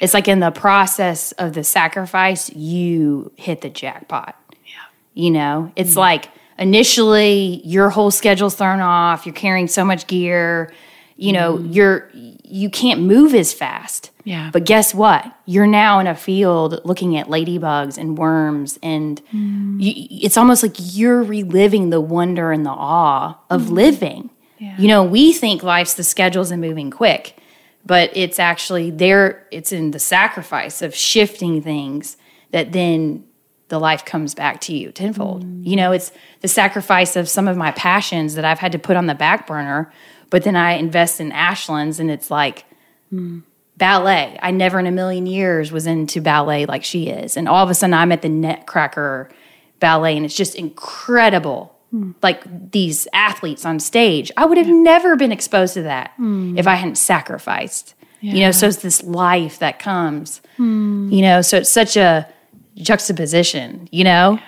[0.00, 4.36] It's like in the process of the sacrifice, you hit the jackpot.
[4.64, 4.74] Yeah.
[5.14, 5.98] You know, it's mm-hmm.
[5.98, 10.72] like initially your whole schedule's thrown off, you're carrying so much gear,
[11.16, 11.72] you know, mm-hmm.
[11.72, 14.10] you're you can't move as fast.
[14.28, 14.50] Yeah.
[14.52, 15.24] But guess what?
[15.46, 19.82] You're now in a field looking at ladybugs and worms and mm.
[19.82, 23.70] you, it's almost like you're reliving the wonder and the awe of mm.
[23.70, 24.28] living.
[24.58, 24.76] Yeah.
[24.76, 27.38] You know, we think life's the schedules and moving quick,
[27.86, 32.18] but it's actually there it's in the sacrifice of shifting things
[32.50, 33.24] that then
[33.68, 35.42] the life comes back to you tenfold.
[35.42, 35.66] Mm.
[35.66, 36.12] You know, it's
[36.42, 39.46] the sacrifice of some of my passions that I've had to put on the back
[39.46, 39.90] burner,
[40.28, 42.66] but then I invest in Ashlyn's and it's like
[43.78, 44.38] ballet.
[44.42, 47.36] I never in a million years was into ballet like she is.
[47.36, 49.30] And all of a sudden I'm at the Nutcracker
[49.80, 51.74] ballet and it's just incredible.
[51.90, 52.12] Hmm.
[52.22, 54.30] Like these athletes on stage.
[54.36, 56.58] I would have never been exposed to that hmm.
[56.58, 57.94] if I hadn't sacrificed.
[58.20, 60.42] You know, so it's this life that comes.
[60.56, 61.08] Hmm.
[61.10, 62.26] You know, so it's such a
[62.74, 64.38] juxtaposition, you know?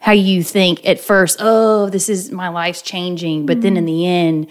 [0.00, 4.06] How you think at first, oh, this is my life's changing, but then in the
[4.06, 4.48] end,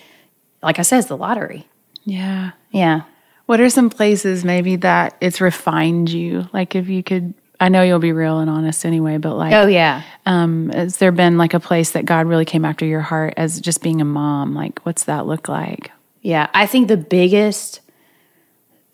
[0.62, 1.68] like I said, it's the lottery.
[2.04, 2.52] Yeah.
[2.72, 3.04] Yeah.
[3.48, 6.48] What are some places maybe that it's refined you?
[6.54, 9.66] Like if you could I know you'll be real and honest anyway, but like Oh
[9.66, 10.04] yeah.
[10.28, 13.60] um has there been like a place that God really came after your heart as
[13.60, 14.54] just being a mom?
[14.54, 15.92] Like what's that look like?
[16.22, 17.80] Yeah, I think the biggest,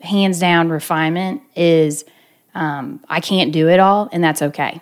[0.02, 2.06] hands down, refinement is
[2.54, 4.80] um, I can't do it all, and that's okay.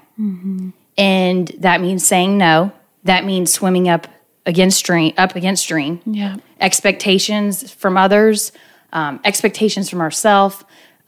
[0.97, 2.73] And that means saying no.
[3.05, 4.07] That means swimming up
[4.45, 6.01] against stream, up against stream.
[6.05, 6.37] Yeah.
[6.59, 8.51] Expectations from others,
[8.93, 10.63] um, expectations from ourselves.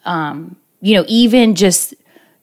[0.05, 1.93] Um, you know, even just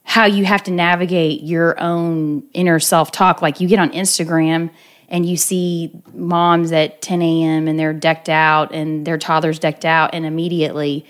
[0.05, 3.43] how you have to navigate your own inner self talk.
[3.43, 4.71] Like you get on Instagram
[5.09, 7.69] and you see moms at 10 a.m.
[7.69, 11.05] and they're decked out and their toddlers decked out, and immediately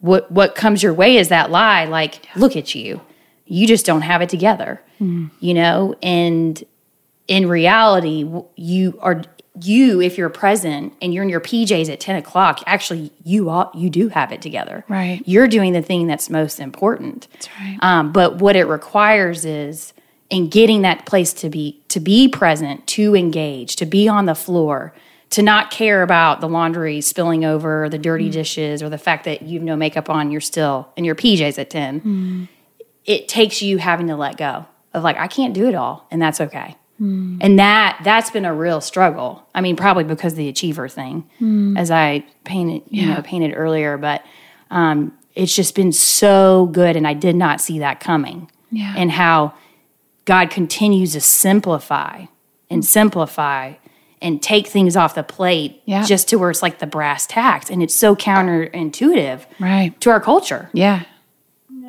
[0.00, 3.00] what what comes your way is that lie like look at you
[3.46, 4.80] you just don't have it together
[5.40, 6.64] you know and
[7.28, 8.24] in reality
[8.56, 9.22] you are
[9.62, 13.70] you if you're present and you're in your pjs at 10 o'clock actually you all
[13.74, 15.22] you do have it together Right.
[15.26, 17.76] you're doing the thing that's most important That's right.
[17.82, 19.92] um, but what it requires is
[20.30, 24.34] in getting that place to be to be present, to engage, to be on the
[24.36, 24.94] floor,
[25.30, 28.32] to not care about the laundry spilling over, the dirty Mm.
[28.32, 31.58] dishes, or the fact that you have no makeup on, you're still in your PJs
[31.58, 32.00] at ten.
[32.00, 32.48] Mm.
[33.04, 36.22] It takes you having to let go of like I can't do it all, and
[36.22, 36.76] that's okay.
[37.00, 37.38] Mm.
[37.40, 39.42] And that that's been a real struggle.
[39.54, 41.24] I mean, probably because of the achiever thing,
[41.76, 43.06] as I painted you Mm.
[43.08, 43.14] Yeah.
[43.14, 44.22] know painted earlier, but
[44.70, 48.50] um, it's just been so good, and I did not see that coming.
[48.70, 48.94] Yeah.
[48.96, 49.54] And how
[50.26, 52.26] God continues to simplify
[52.68, 53.74] and simplify
[54.22, 56.04] and take things off the plate Yeah.
[56.04, 57.70] just to where it's like the brass tacks.
[57.70, 59.98] And it's so counterintuitive Right.
[60.02, 60.68] to our culture.
[60.74, 61.04] Yeah.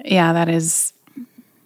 [0.06, 0.94] Yeah, that is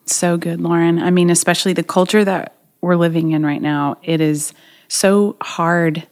[0.05, 0.99] so good, Lauren.
[0.99, 4.53] I mean, especially the culture that we're living in right now, it is
[4.87, 6.05] so hard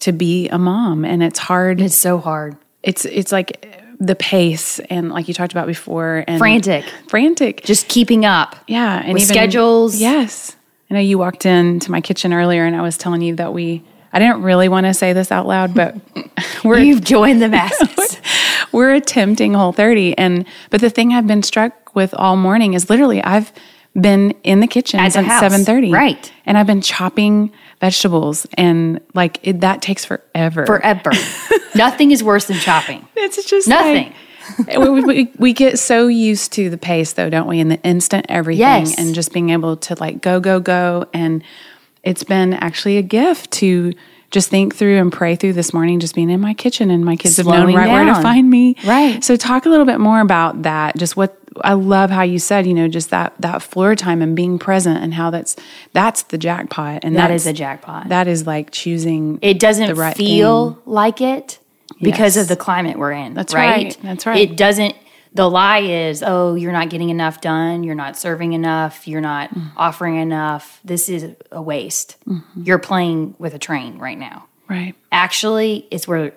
[0.00, 2.56] to be a mom and it's hard It's so hard.
[2.82, 6.84] it's it's like the pace and like you talked about before and Frantic.
[7.08, 8.56] frantic Just keeping up.
[8.68, 9.96] yeah and with schedules.
[9.98, 10.54] yes
[10.90, 13.82] i know you walked into my kitchen earlier and i was telling you that we
[14.12, 15.94] i didn't really want to say this out loud but
[16.64, 18.20] we're You've joined the masses.
[18.72, 22.90] we're attempting whole 30 and but the thing i've been struck with all morning is
[22.90, 23.50] literally i've
[24.00, 26.32] been in the kitchen At since 7.30 Right.
[26.44, 31.10] and i've been chopping vegetables and like it, that takes forever Forever.
[31.74, 33.06] Nothing is worse than chopping.
[33.16, 34.12] it's just Nothing.
[34.66, 37.82] like- we, we, we get so used to the pace though don't we and the
[37.82, 38.96] instant everything Yes.
[38.98, 41.42] and just being able to like go go go and
[42.04, 43.92] it's been actually a gift to
[44.30, 47.16] just think through and pray through this morning just being in my kitchen and my
[47.16, 49.22] kids have known Slowing right where to find me Right.
[49.24, 52.66] so talk a little bit more about that just what i love how you said
[52.66, 55.56] you know just that that floor time and being present and how that's
[55.92, 58.08] that's the jackpot and that's is a jackpot.
[58.08, 60.82] that is like choosing it doesn't right feel thing.
[60.86, 61.58] like it
[62.02, 62.44] because Yes.
[62.44, 63.32] of the climate we're in.
[63.34, 63.84] That's right.
[63.84, 63.98] right.
[64.02, 64.38] That's right.
[64.50, 64.94] It doesn't.
[65.32, 67.84] The lie is, oh, you're not getting enough done.
[67.84, 69.06] You're not serving enough.
[69.06, 69.70] You're not Mm.
[69.76, 70.80] offering enough.
[70.84, 72.16] This is a waste.
[72.28, 72.62] Mm-hmm.
[72.64, 74.46] You're playing with a train right now.
[74.68, 76.32] right Actually, it's where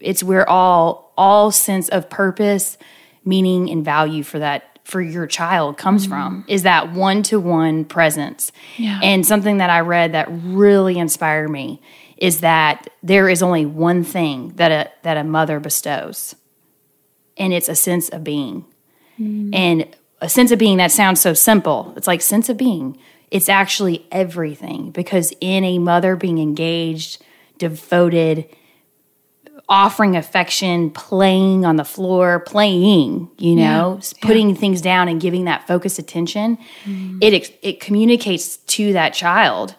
[0.00, 2.76] it's where all all sense of purpose,
[3.24, 6.12] meaning, and value for that for your child comes mm-hmm.
[6.12, 8.52] from is that one to one presence.
[8.76, 9.00] Yeah.
[9.02, 11.80] And something that I read that really inspired me
[12.18, 16.34] is that there is only one thing that a that a mother bestows,
[17.36, 18.64] and it's a sense of being.
[19.18, 19.54] Mm.
[19.54, 21.92] And a sense of being that sounds so simple.
[21.96, 22.98] It's like sense of being.
[23.30, 27.22] It's actually everything because in a mother being engaged,
[27.58, 28.46] devoted,
[29.68, 35.66] offering affection, playing on the floor, playing, you know, putting things down and giving that
[35.66, 37.18] focused attention, mm-hmm.
[37.20, 39.74] it ex- it communicates to that child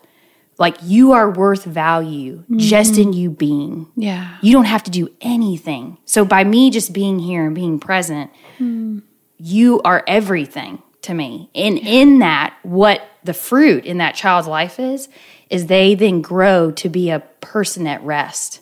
[0.57, 3.19] like you are worth value just in mm-hmm.
[3.19, 3.87] you being.
[3.95, 4.37] Yeah.
[4.41, 5.97] You don't have to do anything.
[6.05, 8.99] So by me just being here and being present, hmm.
[9.37, 11.49] you are everything to me.
[11.53, 15.09] And in that, what the fruit in that child's life is,
[15.49, 18.61] is they then grow to be a person at rest.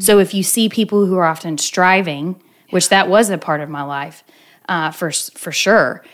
[0.00, 3.68] So if you see people who are often striving, which that was a part of
[3.68, 4.24] my life
[4.68, 6.04] uh, for for sure,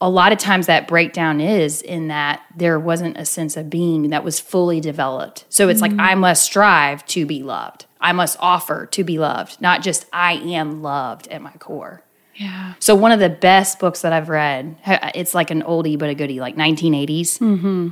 [0.00, 4.10] a lot of times that breakdown is in that there wasn't a sense of being
[4.10, 5.44] that was fully developed.
[5.48, 7.86] So it's like I must strive to be loved.
[8.00, 12.02] I must offer to be loved, not just I am loved at my core.
[12.34, 12.74] Yeah.
[12.80, 14.76] So one of the best books that I've read,
[15.14, 17.38] it's like an oldie but a goodie, like 1980s.
[17.38, 17.88] Mm-hmm.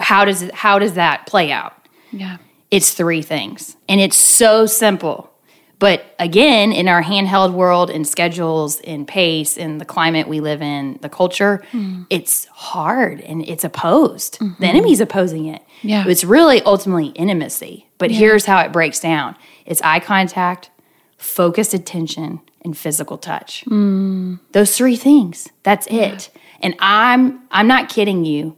[0.00, 1.74] How does it, how does that play out?
[2.12, 2.38] Yeah.
[2.70, 5.30] It's three things, and it's so simple.
[5.80, 10.60] But again, in our handheld world, in schedules, in pace, in the climate we live
[10.60, 12.02] in, the culture, hmm.
[12.10, 14.38] it's hard and it's opposed.
[14.38, 14.64] The mm-hmm.
[14.64, 15.62] enemy's opposing it.
[15.80, 16.06] Yeah.
[16.06, 17.88] It's really ultimately intimacy.
[17.96, 20.70] But here's how it breaks down it's eye contact,
[21.16, 23.64] focused attention, and physical touch.
[23.64, 24.34] Hmm.
[24.52, 25.48] Those three things.
[25.62, 26.28] That's it.
[26.60, 28.54] And I'm I'm not kidding you.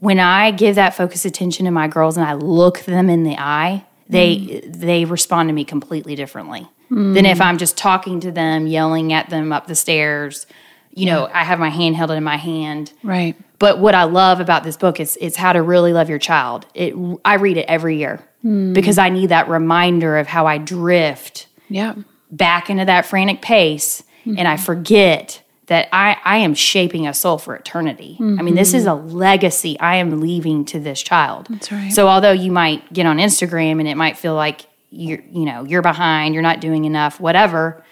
[0.00, 3.36] When I give that focused attention to my girls and I look them in the
[3.38, 4.74] eye, they mm.
[4.74, 7.42] they respond to me completely differently than if mm.
[7.42, 10.46] I'm just talking to them, yelling at them up the stairs.
[10.92, 12.92] You know, I have my hand held in my hand.
[13.04, 13.36] Right.
[13.60, 16.66] But what I love about this book is it's how to really love your child.
[16.74, 16.94] It
[17.24, 18.74] I read it every year mm.
[18.74, 21.94] because I need that reminder of how I drift Yeah.
[22.32, 24.38] back into that frantic pace mm-hmm.
[24.38, 28.16] and I forget that I, I am shaping a soul for eternity.
[28.20, 31.46] I mean, this is a legacy I am leaving to this child.
[31.48, 31.92] That's right.
[31.92, 35.62] So although you might get on Instagram and it might feel like you're you know,
[35.64, 37.84] you're behind, you're not doing enough, whatever,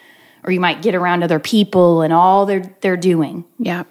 [0.45, 3.85] or you might get around other people and all they're they're doing Yeah.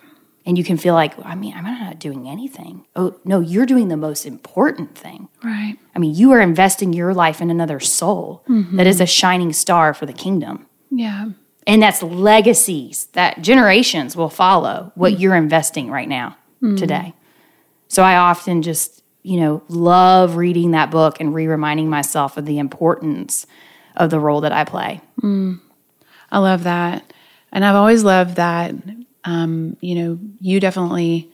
[0.46, 2.86] and you can feel like, I mean, I'm not doing anything.
[2.96, 5.30] Oh, no, you're doing the most important thing.
[5.44, 5.78] Right.
[5.96, 9.94] I mean, you are investing your life in another soul that is a shining star
[9.94, 10.66] for the kingdom.
[10.92, 11.30] Yeah.
[11.68, 15.20] And that's legacies that generations will follow what mm.
[15.20, 16.78] you're investing right now, mm.
[16.78, 17.14] today.
[17.90, 22.46] So I often just, you know, love reading that book and re reminding myself of
[22.46, 23.46] the importance
[23.98, 25.02] of the role that I play.
[25.22, 25.60] Mm.
[26.32, 27.14] I love that.
[27.52, 28.74] And I've always loved that.
[29.26, 31.30] Um, you know, you definitely,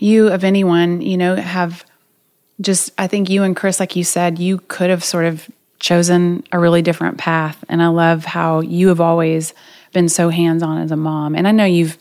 [0.00, 1.84] you of anyone, you know, have
[2.60, 5.48] just, I think you and Chris, like you said, you could have sort of
[5.78, 7.64] chosen a really different path.
[7.68, 9.54] And I love how you have always
[9.92, 11.34] been so hands on as a mom.
[11.34, 11.98] And I know you've,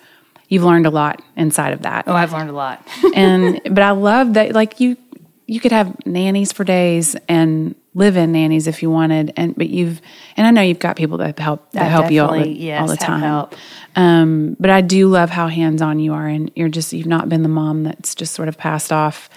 [0.49, 2.85] you've learned a lot inside of that Oh, I've learned a lot.
[3.15, 4.97] and but I love that like you
[5.45, 9.69] you could have nannies for days and live in nannies if you wanted and but
[9.69, 10.01] you've
[10.35, 12.87] and I know you've got people that help that help you all the, yes, all
[12.87, 13.21] the time.
[13.21, 13.55] help.
[13.95, 17.29] Um, but I do love how hands on you are and you're just you've not
[17.29, 19.29] been the mom that's just sort of passed off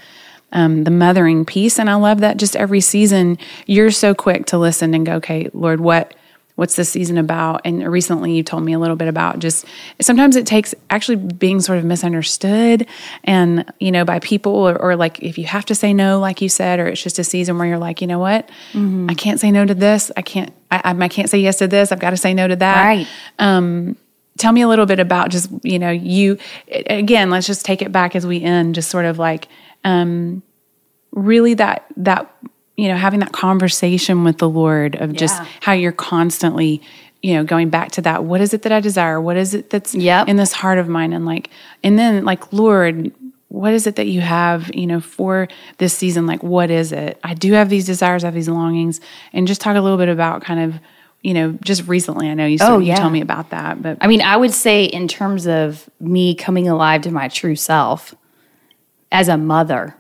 [0.53, 1.79] um, the mothering piece.
[1.79, 5.49] And I love that just every season you're so quick to listen and go okay
[5.53, 6.15] Lord what
[6.61, 7.63] what's this season about?
[7.65, 9.65] And recently you told me a little bit about just
[9.99, 12.87] sometimes it takes actually being sort of misunderstood
[13.25, 16.43] and you know by people or, or like if you have to say no like
[16.43, 18.51] you said or it's just a season where you're like you know what?
[19.09, 20.13] I can't say no to this.
[20.19, 21.93] I can't I, I, I can't say yes to this.
[21.93, 22.85] I've got to say no to that.
[22.85, 23.07] Right.
[23.39, 23.97] um,
[24.37, 26.37] tell me a little bit about just you know you
[26.69, 29.49] again let's just take it back as we end just sort of like
[29.85, 30.43] um,
[31.13, 32.33] really that that
[32.77, 35.49] you know having that conversation with the lord of just Yeah.
[35.61, 36.81] how you're constantly
[37.23, 39.71] you know going back to that what is it that i desire what is it
[39.71, 40.29] that's Yep.
[40.29, 41.51] in this heart of mine and like
[41.83, 43.13] and then like lord
[43.49, 47.19] what is it that you have you know for this season like what is it
[47.25, 49.01] i do have these desires i have these longings
[49.33, 50.81] and just talk a little bit about kind of
[51.23, 52.95] you know just recently i know you, Oh, of- you yeah.
[52.95, 56.69] told me about that but I mean, I would say, in terms of me coming
[56.69, 58.15] alive to my true self
[59.13, 59.97] as a mother,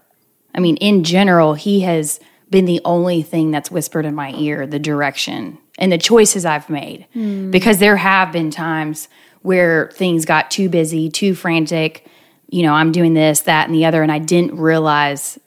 [0.54, 4.66] I mean, in general, he has been the only thing that's whispered in my ear
[4.66, 7.06] the direction and the choices I've made.
[7.12, 7.50] Hmm.
[7.50, 9.08] Because there have been times
[9.42, 12.06] where things got too busy, too frantic.
[12.48, 15.38] You know, I'm doing this, that, and the other, and I didn't realize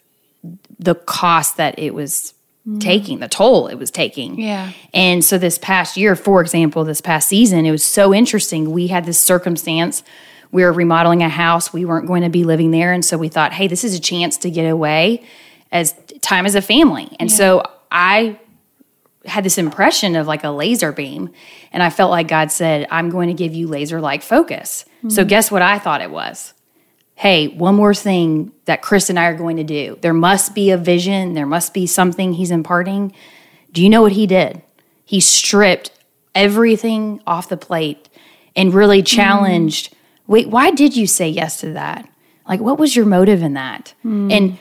[0.79, 2.33] the cost that it was
[2.65, 2.79] hmm.
[2.79, 4.39] taking, the toll it was taking.
[4.39, 4.71] Yeah.
[4.93, 8.71] And so this past year, for example, this past season, it was so interesting.
[8.71, 10.03] We had this circumstance.
[10.53, 11.73] We were remodeling a house.
[11.73, 12.93] We weren't going to be living there.
[12.93, 15.25] And so we thought, hey, this is a chance to get away
[15.71, 17.09] as time as a family.
[17.19, 18.39] And so I
[19.25, 21.31] had this impression of like a laser beam.
[21.71, 24.85] And I felt like God said, I'm going to give you laser like focus.
[25.09, 25.27] So, mm-hmm.
[25.27, 26.53] guess what I thought it was?
[27.15, 29.97] Hey, one more thing that Chris and I are going to do.
[30.01, 33.13] There must be a vision, there must be something he's imparting.
[33.71, 34.61] Do you know what he did?
[35.03, 35.91] He stripped
[36.35, 38.07] everything off the plate
[38.55, 39.15] and really mm-hmm.
[39.15, 39.95] challenged
[40.27, 42.09] wait, why did you say yes to that?
[42.47, 43.93] Like, what was your motive in that?
[44.01, 44.31] Hmm.
[44.31, 44.59] And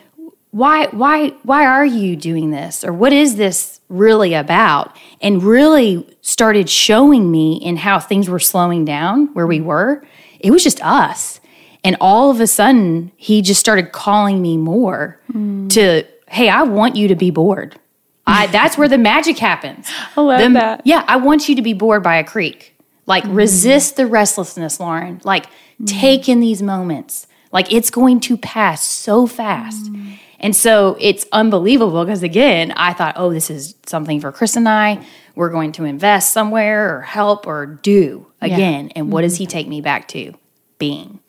[0.52, 2.84] why why why are you doing this?
[2.84, 4.96] Or what is this really about?
[5.20, 10.04] And really started showing me in how things were slowing down where we were.
[10.38, 11.40] It was just us.
[11.84, 15.68] And all of a sudden he just started calling me more hmm.
[15.68, 17.78] to hey i want you to be bored.
[18.24, 19.90] I, that's where the magic happens.
[20.16, 20.82] I love The- that.
[20.84, 22.71] yeah i want you to be bored by a creek
[23.12, 23.34] like mm-hmm.
[23.34, 25.84] resist the restlessness lauren like mm-hmm.
[25.84, 30.14] take in these moments like it's going to pass so fast mm-hmm.
[30.40, 34.68] and so it's unbelievable because again, I thought, oh, this is something for Chris and
[34.68, 35.04] I.
[35.36, 38.90] We're going to invest somewhere or help or do again.
[38.96, 40.34] And what does he take me back to?
[40.78, 41.20] Being.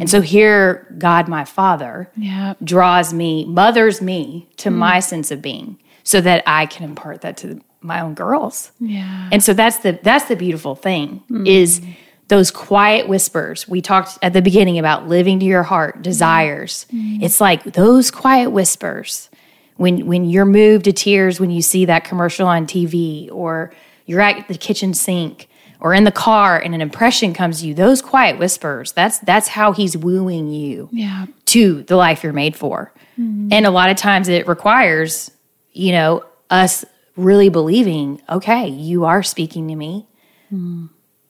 [0.00, 2.54] And so here, God, my Father, Yeah.
[2.62, 7.36] draws me, mothers me to my sense of being so that I can impart that
[7.38, 8.72] to my own girls.
[8.80, 9.28] Yeah.
[9.32, 11.80] And so that's the that's the beautiful thing is
[12.28, 13.68] those quiet whispers.
[13.68, 16.86] We talked at the beginning about living to your heart, desires.
[16.92, 17.22] Mm-hmm.
[17.24, 19.28] It's like those quiet whispers
[19.76, 23.72] when when you're moved to tears when you see that commercial on TV or
[24.06, 25.48] you're at the kitchen sink
[25.80, 27.74] or in the car and an impression comes to you.
[27.74, 31.26] Those quiet whispers, that's that's how he's wooing you Yeah.
[31.46, 32.92] to the life you're made for.
[33.18, 33.48] Mm-hmm.
[33.52, 35.30] And a lot of times it requires,
[35.72, 36.84] you know, us
[37.16, 40.06] really believing, okay, you are speaking to me.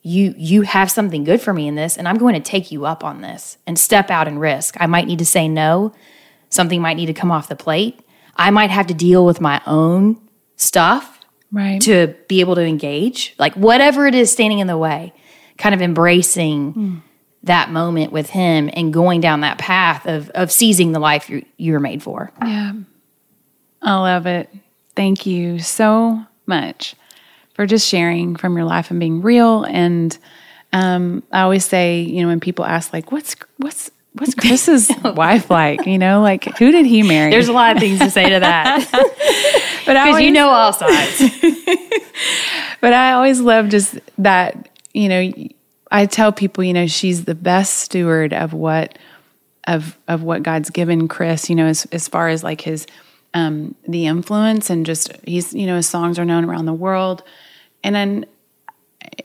[0.05, 2.85] You you have something good for me in this and I'm going to take you
[2.85, 4.75] up on this and step out and risk.
[4.79, 5.93] I might need to say no.
[6.49, 8.01] Something might need to come off the plate.
[8.35, 10.19] I might have to deal with my own
[10.57, 11.19] stuff
[11.53, 11.79] Right.
[11.81, 15.13] to be able to engage, like whatever it is standing in the way,
[15.59, 16.95] kind of embracing hmm.
[17.43, 21.45] that moment with him and going down that path of of seizing the life you
[21.57, 22.31] you're made for.
[22.41, 22.73] Yeah.
[23.83, 24.49] I love it.
[24.95, 26.95] Thank you so much
[27.53, 29.63] for just sharing from your life and being real.
[29.63, 30.17] And
[30.71, 35.49] um, I always say, you know, when people ask, like, what's what's what's Chris's wife
[35.49, 35.85] like?
[35.85, 37.31] You know, like who did he marry?
[37.31, 38.87] There's a lot of things to say to that
[39.85, 41.21] but because you know all sides.
[42.83, 45.31] But I always love just that, you know,
[45.89, 48.99] I tell people, you know, she's the best steward of what
[49.65, 52.85] of of what God's given Chris, you know, as as far as like his
[53.33, 57.23] um the influence and just he's, you know, his songs are known around the world.
[57.83, 58.25] And then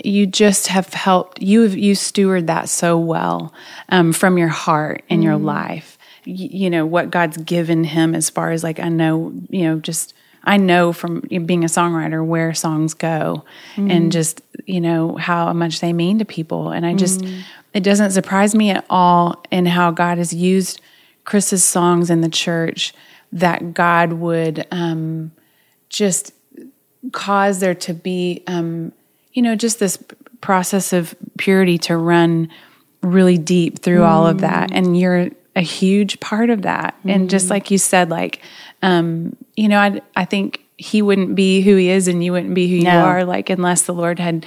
[0.05, 3.53] you just have helped you have you steward that so well
[3.91, 5.99] um, from your heart and your life.
[6.27, 9.79] Y- you know what god's given him as far as like i know you know
[9.79, 10.13] just
[10.45, 13.45] i know from being a songwriter where songs go
[13.77, 16.71] and just you know how much they mean to people.
[16.71, 17.25] And i just
[17.73, 20.81] it doesn't surprise me at all in how god has used
[21.25, 22.93] chris's songs in the church
[23.33, 25.31] that god would um,
[25.89, 26.33] just
[27.12, 28.93] cause there to be um,
[29.33, 30.03] you know just this
[30.41, 32.49] process of purity to run
[33.03, 34.70] really deep through all of that.
[34.72, 36.95] And you're a huge part of that.
[37.05, 38.41] And just like you said like
[38.83, 42.55] um, you know I, I think he wouldn't be who he is and you wouldn't
[42.55, 44.47] be who you are like unless the lord had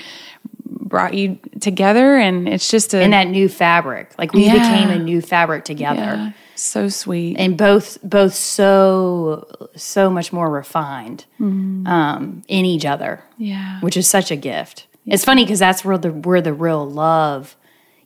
[0.66, 2.18] brought you together.
[2.18, 4.54] And it's just a in that new fabric, like we Yeah.
[4.54, 6.02] became a new fabric together.
[6.02, 6.32] yeah,
[6.62, 13.80] so sweet and both both so so much more refined um, in each other, yeah
[13.82, 14.88] which is such a gift.
[15.06, 17.56] It's funny because that's where the where the real love.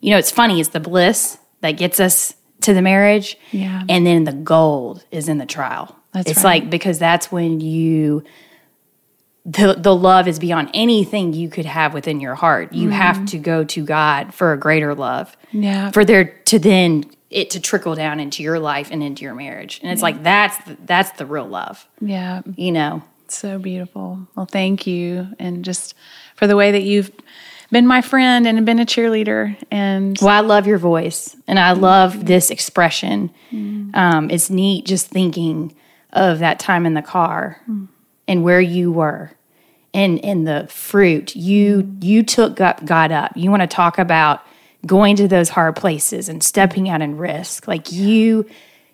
[0.01, 0.59] You know, it's funny.
[0.59, 3.83] It's the bliss that gets us to the marriage, Yeah.
[3.89, 5.95] and then the gold is in the trial.
[6.13, 6.61] That's it's right.
[6.63, 8.23] like because that's when you
[9.45, 12.73] the the love is beyond anything you could have within your heart.
[12.73, 17.03] You have to go to God for a greater love yeah for there to then
[17.35, 19.81] it to trickle down into your life and into your marriage.
[19.83, 21.85] And it's like that's the, that's the real love.
[21.99, 22.41] Yeah.
[22.55, 23.03] You know?
[23.27, 24.25] So beautiful.
[24.35, 25.27] Well, thank you.
[25.37, 25.95] And just
[26.35, 27.11] for the way that you've
[27.71, 29.57] been my friend and been a cheerleader.
[29.69, 33.31] And well i love your voice and i love this expression.
[33.93, 35.75] Um, it's neat just thinking
[36.13, 37.59] of that time in the car
[38.29, 39.31] and where you were
[39.93, 41.35] and and the fruit.
[41.35, 43.33] You you took up god up.
[43.35, 44.41] You want to talk about
[44.85, 47.67] going to those hard places and stepping out and risk.
[47.67, 48.45] Like you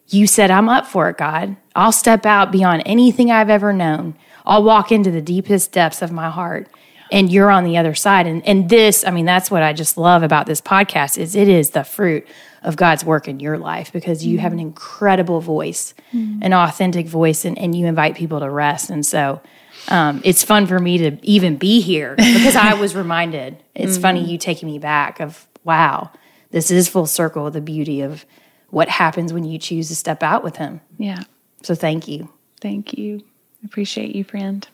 [0.07, 1.55] you said i'm up for it god.
[1.75, 4.15] I'll step out beyond anything i've ever known.
[4.45, 6.67] I'll walk into the deepest depths of my heart
[7.11, 8.27] and you're on the other side.
[8.27, 11.47] And and this i mean that's what i just love about this podcast is it
[11.47, 12.27] is the fruit
[12.63, 14.67] of God's work in your life because you have an mm-hmm.
[14.67, 16.43] incredible voice, mm-hmm.
[16.43, 18.89] an authentic voice, and, and you invite people to rest.
[18.89, 19.41] And so
[19.87, 23.57] um, it's fun for me to even be here because I was reminded.
[23.73, 24.29] It's funny mm-hmm.
[24.29, 26.11] you taking me back of, wow,
[26.51, 28.25] this is full circle, the beauty of
[28.69, 30.81] what happens when you choose to step out with Him.
[30.97, 31.23] Yeah.
[31.63, 32.29] So thank you.
[32.59, 33.23] Thank you.
[33.63, 34.67] Appreciate you, friend.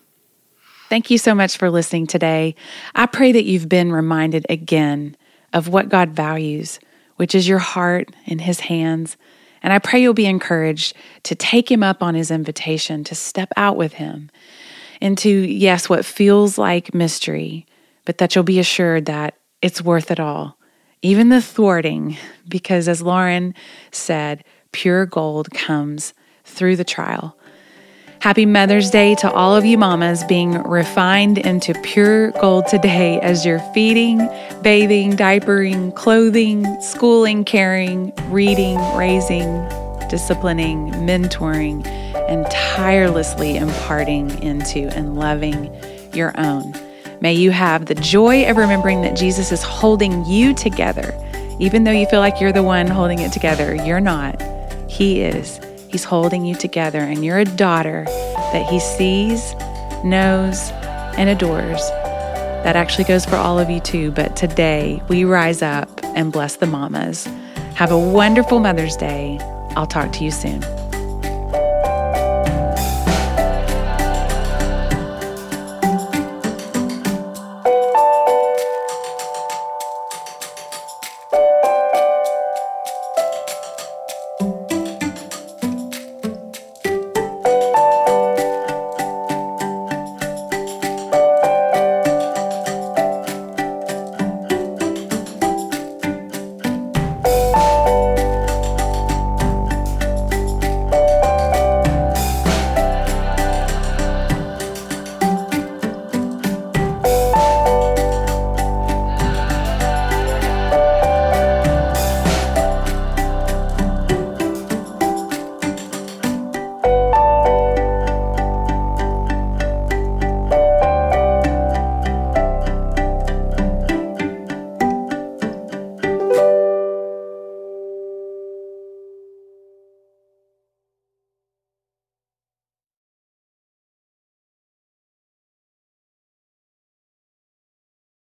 [0.90, 2.56] Thank you so much for listening today.
[2.96, 5.18] I pray that you've been reminded again
[5.52, 6.80] of what God values,
[7.18, 9.18] which is your heart in His hands.
[9.62, 13.52] And I pray you'll be encouraged to take Him up on His invitation to step
[13.58, 14.30] out with Him
[15.02, 17.66] into, yes, what feels like mystery,
[18.06, 20.57] but that you'll be assured that it's worth it all.
[21.04, 22.18] Even the thwarting,
[22.48, 23.54] because as Lauren
[23.91, 27.38] said, pure gold comes through the trial.
[28.20, 33.45] Happy Mother's Day to all of you mamas being refined into pure gold today as
[33.45, 34.28] you're feeding,
[34.64, 39.45] bathing, diapering, clothing, schooling, caring, reading, raising,
[40.10, 41.86] disciplining, mentoring,
[42.28, 45.72] and tirelessly imparting into and loving
[46.12, 46.74] your own.
[47.20, 51.13] May you have the joy of remembering that Jesus is holding you together.
[51.59, 54.39] Even though you feel like you're the one holding it together, you're not.
[54.88, 55.59] He is.
[55.89, 59.55] He's holding you together, and you're a daughter that He sees,
[60.03, 60.70] knows,
[61.18, 61.82] and adores.
[62.63, 64.11] That actually goes for all of you too.
[64.11, 67.26] But today, we rise up and bless the mamas.
[67.76, 69.39] Have a wonderful Mother's Day.
[69.76, 70.63] I'll talk to you soon.